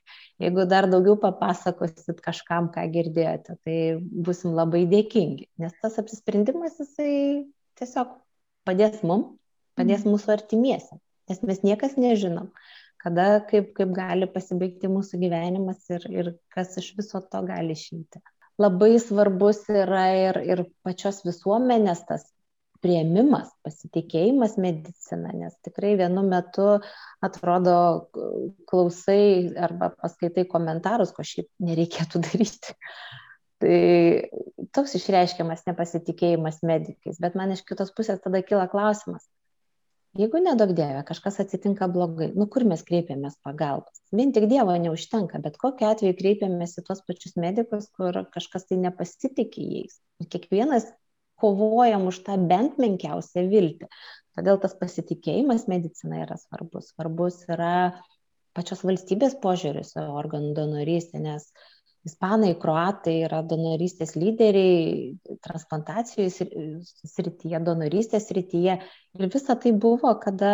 [0.42, 7.12] Jeigu dar daugiau papasakosit kažkam, ką girdėjote, tai busim labai dėkingi, nes tas apsisprendimas jisai
[7.78, 8.16] tiesiog
[8.66, 9.36] padės mum,
[9.78, 10.16] padės mhm.
[10.16, 10.98] mūsų artimiesiam,
[11.30, 12.50] nes mes niekas nežinom
[13.02, 18.22] kada, kaip, kaip gali pasibaigti mūsų gyvenimas ir, ir kas iš viso to gali išeiti.
[18.60, 22.24] Labai svarbus yra ir, ir pačios visuomenės tas
[22.84, 26.76] prieimimas, pasitikėjimas medicina, nes tikrai vienu metu
[27.24, 27.76] atrodo
[28.70, 32.76] klausai arba paskaitai komentarus, ko šiaip nereikėtų daryti.
[33.56, 33.76] Tai
[34.76, 39.24] toks išreiškiamas nepasitikėjimas medikais, bet man iš kitos pusės tada kyla klausimas,
[40.16, 43.98] Jeigu nedaug dievė, kažkas atsitinka blogai, nu kur mes kreipiamės pagalbos?
[44.16, 48.78] Vien tik Dievo neužtenka, bet kokiu atveju kreipiamės į tuos pačius medikus, kur kažkas tai
[48.80, 49.98] nepasitikė jais.
[50.22, 50.88] Ir kiekvienas
[51.42, 53.90] kovojam už tą bent menkiausią viltį.
[54.38, 56.94] Todėl tas pasitikėjimas medicina yra svarbus.
[56.94, 57.74] Svarbus yra
[58.56, 61.50] pačios valstybės požiūris į organų donorystę, nes
[62.06, 66.28] ispanai, kroatai yra donorystės lyderiai transplantacijų
[67.12, 68.78] srityje, donorystės srityje.
[69.18, 70.52] Ir visa tai buvo, kada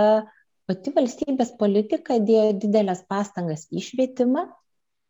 [0.70, 4.46] pati valstybės politika dėjo didelės pastangas į švietimą,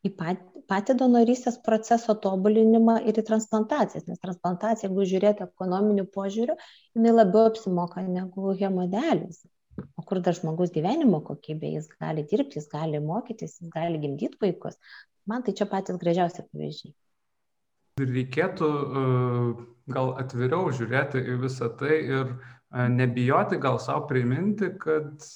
[0.02, 6.56] į patį, patį donorystės proceso tobulinimą ir į transplantacijas, nes transplantacija, jeigu žiūrėti ekonominiu požiūriu,
[6.96, 9.46] jinai labiau apsimoka negu hemodializė.
[9.96, 14.40] O kur dar žmogus gyvenimo kokybė, jis gali dirbti, jis gali mokytis, jis gali gimdyti
[14.42, 14.76] vaikus.
[15.30, 16.94] Man tai čia patys gražiausi pavyzdžiai.
[18.02, 18.68] Reikėtų
[19.92, 22.36] gal atviriau žiūrėti į visą tai ir
[22.72, 25.26] nebijoti gal savo priminti, kad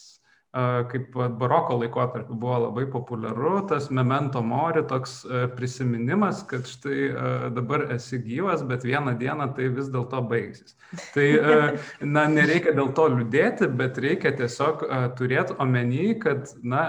[0.91, 5.18] kaip baroko laikotarpiu buvo labai populiaru, tas memento mori, toks
[5.57, 10.72] prisiminimas, kad štai dabar esi gyvas, bet vieną dieną tai vis dėlto baigsis.
[11.12, 11.26] Tai,
[12.14, 14.87] na, nereikia dėl to liūdėti, bet reikia tiesiog
[15.18, 16.87] turėti omeny, kad, na,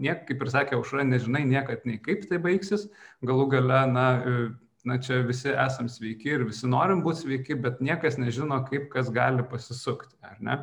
[0.00, 2.88] niek, kaip ir sakė Aušra, nežinai niekad nei kaip tai baigsis,
[3.26, 4.48] galų gale, na, e,
[4.88, 9.12] na, čia visi esam sveiki ir visi norim būti sveiki, bet niekas nežino, kaip kas
[9.14, 10.58] gali pasisukti, ar ne?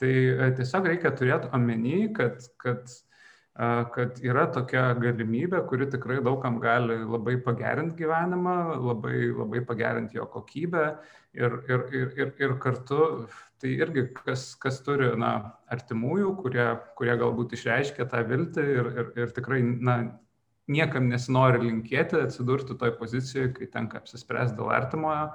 [0.00, 2.88] Tai e, tiesiog reikia turėti omeny, kad, kad
[3.92, 10.24] kad yra tokia galimybė, kuri tikrai daugam gali labai pagerinti gyvenimą, labai, labai pagerinti jo
[10.32, 10.84] kokybę
[11.34, 13.26] ir, ir, ir, ir, ir kartu
[13.60, 15.32] tai irgi kas, kas turi na,
[15.72, 16.66] artimųjų, kurie,
[16.98, 19.96] kurie galbūt išreiškia tą viltį ir, ir, ir tikrai na,
[20.70, 25.28] niekam nesinori linkėti atsidurti toj pozicijoje, kai tenka apsispręsti dėl artimojo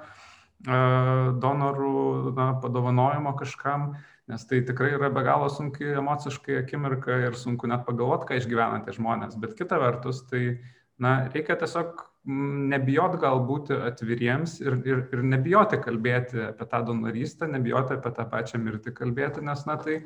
[1.42, 3.90] donorų na, padovanojimo kažkam
[4.26, 8.82] nes tai tikrai yra be galo sunki emociškai akimirka ir sunku net pagalvoti, ką išgyvena
[8.82, 9.38] tie žmonės.
[9.42, 10.58] Bet kita vertus, tai
[10.98, 17.48] na, reikia tiesiog nebijot gal būti atviriems ir, ir, ir nebijoti kalbėti apie tą donorystę,
[17.50, 20.00] nebijoti apie tą pačią mirtį kalbėti, nes na, tai,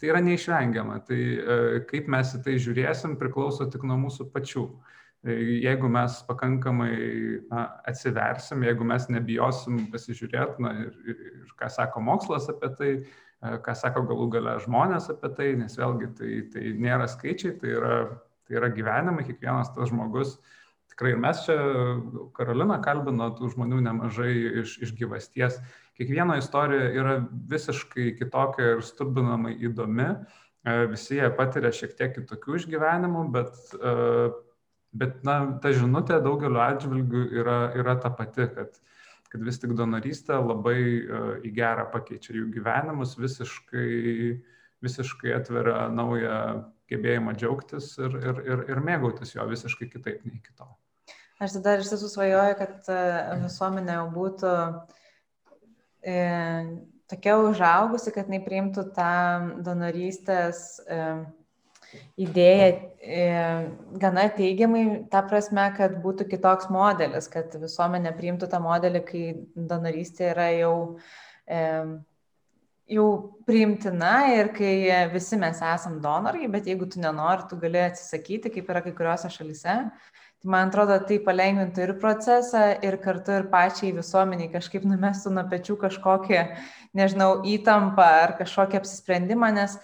[0.00, 1.00] tai yra neišvengiama.
[1.08, 1.60] Tai e,
[1.90, 4.68] kaip mes į tai žiūrėsim priklauso tik nuo mūsų pačių.
[5.24, 6.94] E, jeigu mes pakankamai
[7.50, 12.94] na, atsiversim, jeigu mes nebijosim pasižiūrėti na, ir, ir, ir ką sako mokslas apie tai,
[13.44, 17.72] E, ką sako galų gale žmonės apie tai, nes vėlgi tai, tai nėra skaičiai, tai
[17.76, 17.96] yra,
[18.48, 20.38] tai yra gyvenimai, kiekvienas tas žmogus.
[20.94, 21.56] Tikrai ir mes čia,
[22.36, 24.30] Karolina kalbino tų žmonių nemažai
[24.62, 25.58] iš, iš gyvasties.
[25.98, 27.16] Kiekvieno istorija yra
[27.50, 30.06] visiškai kitokia ir stubinamai įdomi.
[30.64, 34.30] E, visi jie patiria šiek tiek kitokių išgyvenimų, bet, e,
[34.94, 38.78] bet na, ta žinutė daugeliu atžvilgių yra, yra ta pati, kad
[39.34, 43.88] kad vis tik donorystė labai e, į gerą pakeičia jų gyvenimus, visiškai,
[44.86, 46.36] visiškai atveria naują
[46.92, 50.70] gebėjimą džiaugtis ir, ir, ir, ir mėgautis jo visiškai kitaip nei iki tol.
[51.42, 52.98] Aš tada iš tiesų svajoju, kad e,
[53.42, 54.50] visuomenė jau būtų
[56.06, 56.18] e,
[57.10, 59.14] tokia užaugusi, kad nepriimtų tą
[59.66, 61.00] donorystės e,
[62.20, 62.68] idėją
[63.02, 63.26] e,
[64.02, 69.24] gana teigiamai, ta prasme, kad būtų kitoks modelis, kad visuomenė priimtų tą modelį, kai
[69.54, 70.74] donorystė yra jau,
[71.46, 71.60] e,
[72.94, 73.06] jau
[73.46, 74.74] priimtina ir kai
[75.12, 79.30] visi mes esam donorai, bet jeigu tu nenori, tu gali atsisakyti, kaip yra kai kuriuose
[79.34, 79.78] šalise.
[79.84, 85.44] Tai man atrodo, tai palengvintų ir procesą, ir kartu ir pačiai visuomeniai kažkaip numestų nuo
[85.50, 86.42] pečių kažkokią,
[86.96, 89.78] nežinau, įtampą ar kažkokį apsisprendimą, nes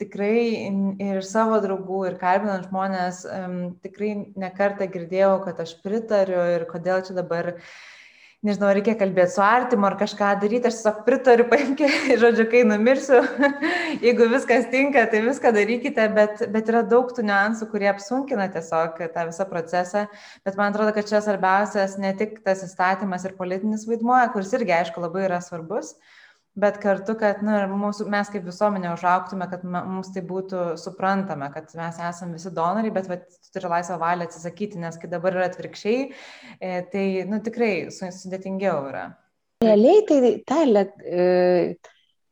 [0.00, 0.68] tikrai
[1.00, 7.04] ir savo draugų, ir kalbinant žmonės, um, tikrai nekartą girdėjau, kad aš pritariu ir kodėl
[7.06, 7.54] čia dabar,
[8.46, 13.22] nežinau, reikia kalbėti su artimu ar kažką daryti, aš tiesiog pritariu, paimkite, žodžiu, kai numirsiu,
[14.06, 19.00] jeigu viskas tinka, tai viską darykite, bet, bet yra daug tų niuansų, kurie apsunkina tiesiog
[19.14, 20.06] tą visą procesą,
[20.46, 24.78] bet man atrodo, kad čia svarbiausias ne tik tas įstatymas ir politinis vaidmuo, kuris irgi,
[24.80, 25.96] aišku, labai yra svarbus,
[26.56, 31.68] bet kartu, kad nu, mūsų, mes kaip visuomenė užauktume, kad mums tai būtų suprantama, kad
[31.76, 35.50] mes esame visi donoriai, bet vat, tu turi laisvą valią atsisakyti, nes kai dabar yra
[35.50, 36.08] atvirkščiai,
[36.56, 39.04] e, tai nu, tikrai sudėtingiau yra.
[39.64, 41.28] Realiai tai tą e,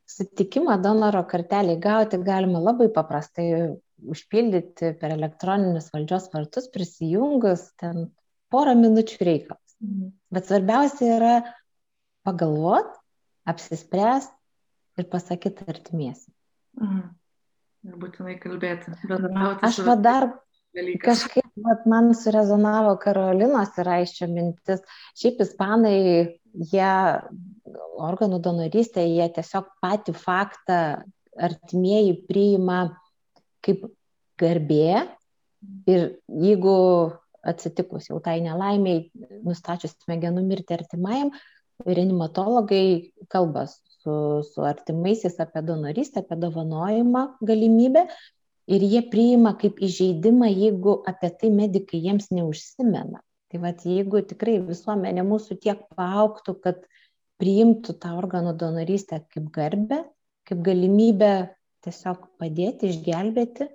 [0.09, 3.47] sutikimą donoro kartelį gauti galima labai paprastai
[4.05, 8.09] užpildyti per elektroninius valdžios vartus, prisijungus ten
[8.53, 9.77] porą minučių reikalas.
[9.81, 10.11] Mhm.
[10.33, 11.33] Bet svarbiausia yra
[12.25, 13.04] pagalvoti,
[13.45, 14.33] apsispręst
[14.99, 16.31] ir pasakyti artimiesi.
[16.81, 17.03] Mhm.
[17.85, 18.95] Ir būtinai kalbėti.
[19.65, 20.29] Aš va dar
[20.73, 21.05] dalykas.
[21.05, 24.81] kažkaip vat, man surezonavo Karolinos ir aiščia mintis.
[25.19, 25.99] Šiaip ispanai,
[26.71, 26.93] jie
[28.01, 30.79] organų donorystė, jie tiesiog patį faktą
[31.35, 32.79] artimieji priima
[33.65, 33.85] kaip
[34.39, 35.05] garbė
[35.89, 36.77] ir jeigu
[37.45, 39.05] atsitikus jau tai nelaimiai,
[39.45, 41.31] nustačius smegenų mirti artimajam,
[41.83, 48.05] reanimatologai kalba su, su artimaisiais apie donorystę, apie dovanojimą galimybę
[48.67, 53.21] ir jie priima kaip įžeidimą, jeigu apie tai medikai jiems neužsimena.
[53.51, 56.81] Tai vad, jeigu tikrai visuomenė mūsų tiek paauktų, kad
[57.41, 60.01] priimtų tą organų donorystę kaip garbę,
[60.47, 61.33] kaip galimybę
[61.85, 63.69] tiesiog padėti, išgelbėti,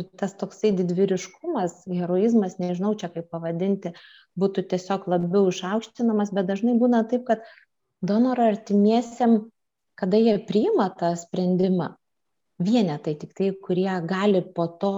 [0.00, 3.94] ir tas toksai didvyriškumas, heroizmas, nežinau čia kaip pavadinti,
[4.38, 7.46] būtų tiesiog labiau išaukštinamas, bet dažnai būna taip, kad
[8.00, 9.40] donoro artimiesiam,
[9.98, 11.92] kada jie priima tą sprendimą,
[12.58, 14.92] vienetai tik tai, kurie gali po to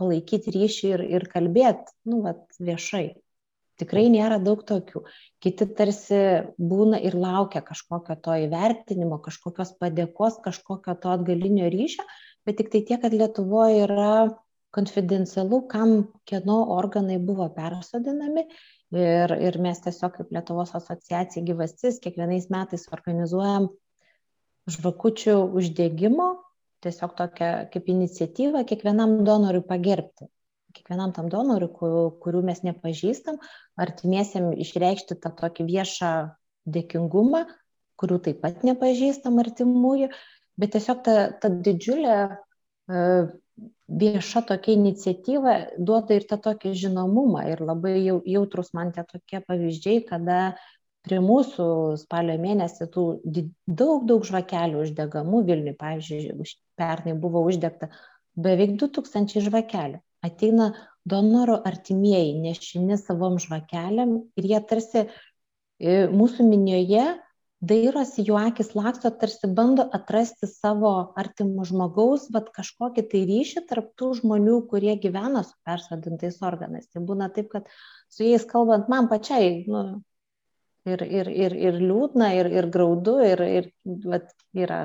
[0.00, 3.10] palaikyti ryšį ir, ir kalbėti, nu, vat, viešai.
[3.80, 5.06] Tikrai nėra daug tokių.
[5.40, 6.18] Kiti tarsi
[6.60, 12.04] būna ir laukia kažkokio to įvertinimo, kažkokios padėkos, kažkokio to atgalinio ryšio,
[12.46, 14.12] bet tik tai tiek, kad Lietuvoje yra
[14.74, 15.94] konfidencialu, kam
[16.28, 18.46] kieno organai buvo persodinami.
[18.90, 23.68] Ir, ir mes tiesiog kaip Lietuvos asociacija gyvastis kiekvienais metais organizuojam
[24.70, 26.26] žvakučių uždėgymo,
[26.84, 30.26] tiesiog tokią kaip iniciatyvą kiekvienam donorui pagerbti.
[30.74, 31.70] Kiekvienam tam donorui,
[32.22, 33.40] kurių mes nepažįstam,
[33.78, 36.10] artimiesiam išreikšti tą tokį viešą
[36.70, 37.44] dėkingumą,
[38.00, 40.10] kurių taip pat nepažįstam artimųjų
[40.58, 43.30] bet tiesiog ta, ta didžiulė uh,
[43.90, 49.40] vieša tokia iniciatyva duoda ir tą tokį žinomumą ir labai jau, jautrus man tie tokie
[49.46, 50.40] pavyzdžiai, kada
[51.06, 51.66] prie mūsų
[52.00, 56.46] spalio mėnesį tų daug, daug žvakelių uždegamų Vilniui, pavyzdžiui,
[56.78, 57.90] pernai buvo uždegta
[58.36, 60.00] beveik 2000 žvakelių.
[60.20, 60.70] Ateina
[61.08, 67.06] donoro artimieji nešini savom žvakeliam ir jie tarsi e, mūsų minioje
[67.60, 73.90] dairosi, jų akis laksto, tarsi bando atrasti savo artimų žmogaus, bet kažkokį tai ryšį tarp
[74.00, 76.88] tų žmonių, kurie gyvena su persodintais organais.
[76.88, 77.68] Tai būna taip, kad
[78.08, 79.84] su jais kalbant man pačiai, nu,
[80.88, 83.70] ir, ir, ir, ir liūdna, ir, ir graudu, ir, ir
[84.08, 84.80] vat, yra,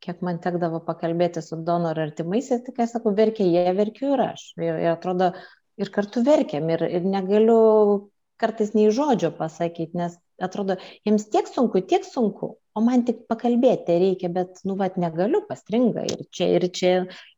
[0.00, 4.48] kiek man tekdavo pakalbėti su donoru artimaisiais, tai kai sakau, verkia jie, verkiu ir aš.
[4.56, 5.34] Ir, ir atrodo,
[5.76, 7.58] ir kartu verkiam, ir, ir negaliu
[8.40, 10.76] kartais nei žodžio pasakyti, nes atrodo,
[11.06, 16.04] jiems tiek sunku, tiek sunku, o man tik pakalbėti reikia, bet, nu, vad, negaliu, pastringa
[16.08, 16.92] ir čia, ir čia,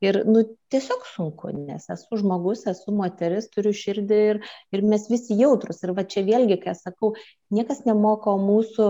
[0.05, 0.43] ir, nu,
[0.73, 4.41] tiesiog sunku, nes esu žmogus, esu moteris, turiu širdį ir,
[4.75, 5.83] ir mes visi jautrus.
[5.87, 7.15] Ir va čia vėlgi, kai sakau,
[7.55, 8.89] niekas nemoko mūsų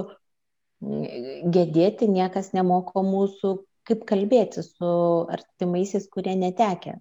[0.85, 4.95] mm, gedėti, niekas nemoko mūsų, kaip kalbėti su
[5.33, 6.99] artimaisiais, kurie netekė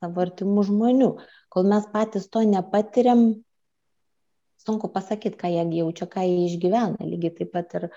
[0.00, 1.10] savo artimų žmonių.
[1.52, 3.30] Kol mes patys to nepatiriam,
[4.64, 7.00] sunku pasakyti, ką jie jaučia, ką jie išgyvena.
[7.00, 7.88] Lygiai taip pat ir,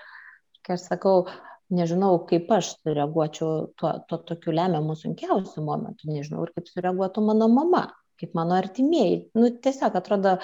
[0.64, 1.26] kai aš sakau,
[1.74, 7.48] nežinau, kaip aš sureaguočiau tuo, tuo tokiu lemiamu sunkiausiu momentu, nežinau, ir kaip sureaguotų mano
[7.52, 7.86] mama,
[8.20, 9.24] kaip mano artimieji.
[9.38, 10.36] Nu, tiesiog atrodo,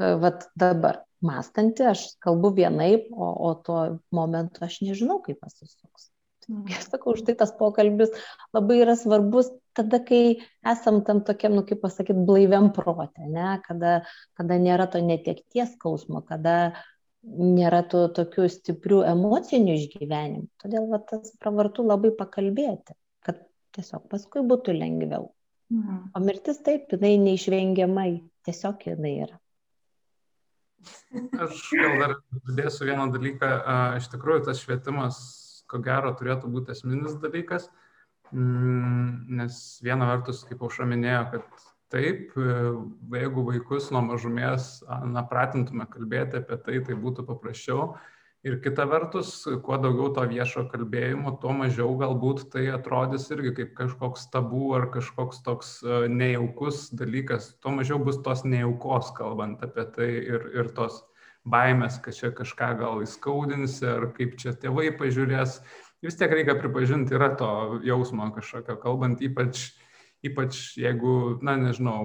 [0.00, 3.82] e, vat dabar mąstanti, aš kalbu vienaip, o, o tuo
[4.14, 6.10] momentu aš nežinau, kaip pasisuks.
[6.50, 6.66] Mm.
[6.90, 8.10] Sakau, už tai tas pokalbis
[8.54, 10.38] labai yra svarbus tada, kai
[10.72, 13.58] esam tam tokiam, nu kaip pasakyti, blaiviam protė, ne?
[13.66, 14.00] kada,
[14.38, 16.74] kada nėra to netekties skausmo, kada
[17.22, 20.48] nėra tų tokių stiprių emocinių išgyvenimų.
[20.62, 23.44] Todėl va, tas pravartu labai pakalbėti, kad
[23.76, 25.30] tiesiog paskui būtų lengviau.
[25.72, 26.00] Mhm.
[26.12, 28.10] O mirtis taip, jinai neišvengiamai,
[28.48, 29.38] tiesiog jinai yra.
[31.44, 33.52] Aš gal dar pridėsiu vieną dalyką.
[34.00, 35.20] Iš tikrųjų, tas švietimas
[35.72, 37.81] ko gero turėtų būti esminis dalykas, mm,
[38.32, 42.32] nes viena vertus, kaip aušra minėjo, kad taip,
[43.12, 44.78] jeigu vaikus nuo mažumės
[45.12, 47.92] na, pratintume kalbėti apie tai, tai būtų paprasčiau.
[48.42, 53.76] Ir kita vertus, kuo daugiau to viešo kalbėjimo, tuo mažiau galbūt tai atrodys irgi kaip
[53.78, 55.70] kažkoks tabų ar kažkoks toks
[56.10, 61.04] nejaukus dalykas, tuo mažiau bus tos nejaukos kalbant apie tai ir, ir tos
[61.46, 65.60] baimės, kad čia kažką gal įskaudinsi, ar kaip čia tėvai pažiūrės.
[66.02, 67.48] Vis tiek reikia pripažinti, yra to
[67.86, 69.68] jausmo kažkokio, kalbant ypač,
[70.26, 72.02] ypač jeigu, na nežinau,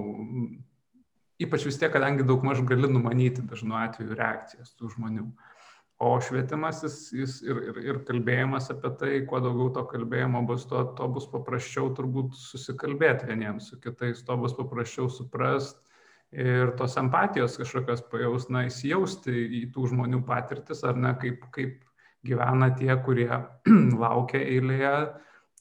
[1.42, 5.26] ypač vis tiek, kadangi daug maž gali numanyti dažnu atveju reakcijas tų žmonių.
[5.98, 10.68] O švietimas jis, jis ir, ir, ir kalbėjimas apie tai, kuo daugiau to kalbėjimo bus,
[10.70, 15.82] tuo, to bus paprasčiau turbūt susikalbėti vieniems su kitais, to bus paprasčiau suprasti
[16.30, 21.82] ir tos empatijos kažkokios pajaus, na, įsijausti į tų žmonių patirtis, ar ne, kaip, kaip
[22.26, 23.30] gyvena tie, kurie
[24.02, 24.94] laukia eilėje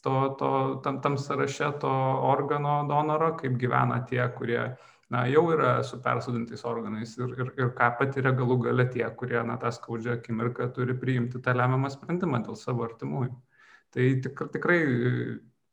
[0.04, 0.52] to, to,
[0.84, 1.92] tam, tam sąraše to
[2.32, 4.62] organo donoro, kaip gyvena tie, kurie
[5.10, 9.40] na, jau yra su persodintais organais ir, ir, ir ką patiria galų gale tie, kurie
[9.48, 13.36] na, tą skaudžią akimirką turi priimti tą lemiamą sprendimą dėl savo artimųjų.
[13.96, 14.80] Tai tik, tikrai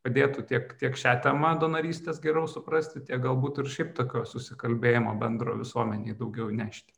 [0.05, 5.57] padėtų tiek, tiek šią temą donorystės geriau suprasti, tiek galbūt ir šiaip tokio susikalbėjimo bendro
[5.59, 6.95] visuomeniai daugiau nešti.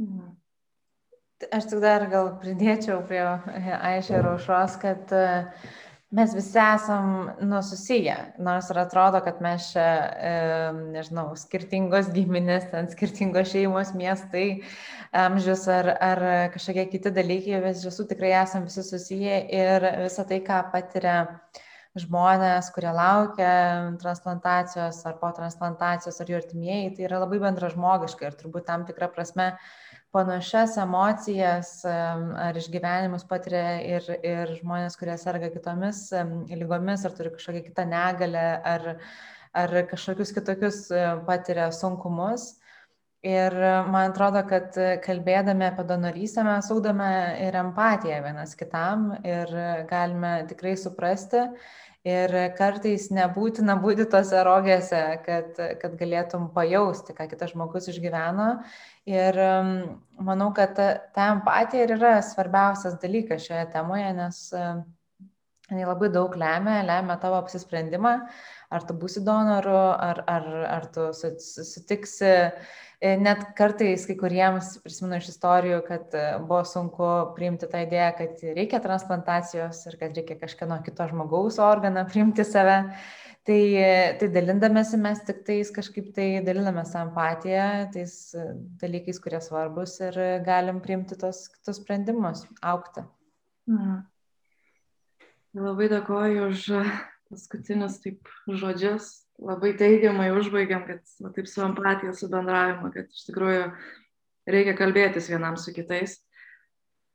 [0.00, 0.32] Mhm.
[1.52, 5.24] Aš tik dar gal pridėčiau prie Aišė Raušos, kad e,
[6.14, 8.14] mes visi esam nususiję,
[8.46, 9.88] nors ir atrodo, kad mes čia,
[10.30, 10.32] e,
[10.94, 14.46] nežinau, skirtingos giminės, ten skirtingos šeimos, miestai,
[15.24, 16.24] amžius ar, ar
[16.54, 21.18] kažkokie kiti dalykai, vis iš tiesų tikrai esam visi susiję ir visą tai, ką patiria
[21.26, 21.62] uh,
[21.98, 23.50] žmonės, kurie laukia
[24.02, 29.10] transplantacijos ar po transplantacijos ar jų artimieji, tai yra labai bendražmogiška ir turbūt tam tikrą
[29.14, 29.52] prasme
[30.14, 36.06] panašias emocijas ar išgyvenimus patiria ir, ir žmonės, kurie serga kitomis
[36.54, 38.44] lygomis ar turi kažkokią kitą negalę
[38.74, 38.90] ar,
[39.54, 40.84] ar kažkokius kitokius
[41.26, 42.54] patiria sunkumus.
[43.24, 43.54] Ir
[43.88, 47.08] man atrodo, kad kalbėdami apie donorystę mes saudame
[47.40, 49.48] ir empatiją vienas kitam ir
[49.88, 51.46] galime tikrai suprasti,
[52.04, 58.48] Ir kartais nebūtina būti tose rogėse, kad, kad galėtum pajausti, ką kitas žmogus išgyveno.
[59.08, 59.38] Ir
[60.20, 64.42] manau, kad ta, ta empatija ir yra svarbiausias dalykas šioje temoje, nes
[65.70, 68.14] jinai labai daug lemia, lemia tavo apsisprendimą,
[68.68, 72.34] ar tu būsi donoru, ar, ar, ar tu sutiksi
[73.02, 78.44] net kartais kai kuriems, prisimenu iš istorijų, kad e, buvo sunku priimti tą idėją, kad
[78.56, 82.80] reikia transplantacijos ir kad reikia kažkieno kito žmogaus organą priimti save.
[83.44, 83.60] Tai,
[84.16, 88.14] tai dalindamėsi mes tik tais kažkaip tai dalinamės empatiją, tais
[88.80, 90.16] dalykais, kurie svarbus ir
[90.46, 93.04] galim priimti tos kitus sprendimus, aukti.
[93.68, 94.00] Mhm.
[95.60, 96.64] Labai dėkoju už
[97.28, 99.23] paskutinius taip žodžius.
[99.42, 103.64] Labai teigiamai užbaigiam, kad va, taip su empatija, su bendravimu, kad iš tikrųjų
[104.46, 106.20] reikia kalbėtis vienam su kitais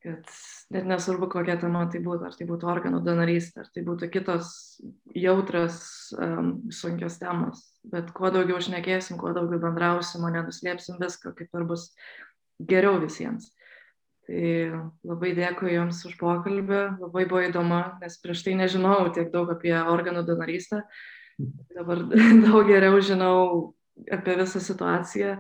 [0.04, 0.24] kad
[0.70, 4.52] net nesvarbu kokia tema tai būtų, ar tai būtų organų donorystė, ar tai būtų kitos
[5.16, 5.80] jautras,
[6.16, 11.68] um, sunkios temos, bet kuo daugiau šnekėsim, kuo daugiau bendrausim, o nenuslėpsim viską, kaip ir
[11.68, 11.90] bus
[12.60, 13.52] geriau visiems.
[14.30, 14.50] Tai
[15.10, 19.74] labai dėkui Jums už pokalbį, labai buvo įdomu, nes prieš tai nežinau tiek daug apie
[19.74, 20.84] organų donorystę,
[21.76, 22.03] dabar
[22.45, 23.40] daug geriau žinau
[24.11, 25.38] apie visą situaciją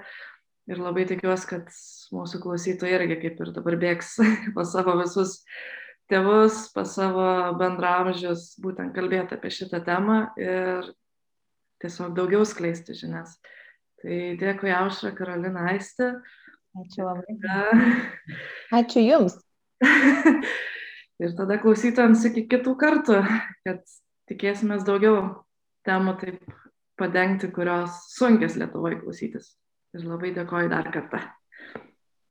[0.69, 1.69] ir labai tikiuosi, kad
[2.13, 4.15] mūsų klausytojai irgi kaip ir dabar bėgs
[4.57, 5.39] pas savo visus
[6.09, 7.25] tėvus, pas savo
[7.59, 10.89] bendramžius, būtent kalbėti apie šitą temą ir
[11.83, 13.37] tiesiog daugiau skleisti žinias.
[13.99, 16.13] Tai dėkui Aušra, Karolina Aistė.
[16.79, 17.35] Ačiū labai.
[18.79, 19.35] Ačiū Jums.
[21.19, 23.19] ir tada klausytojams iki kitų kartų,
[23.67, 23.83] kad
[24.31, 25.43] tikėsimės daugiau
[25.89, 26.53] temų taip
[26.99, 29.53] padengti, kurios sunkės Lietuvoje klausytis.
[29.97, 31.23] Ir labai dėkoju dar kartą.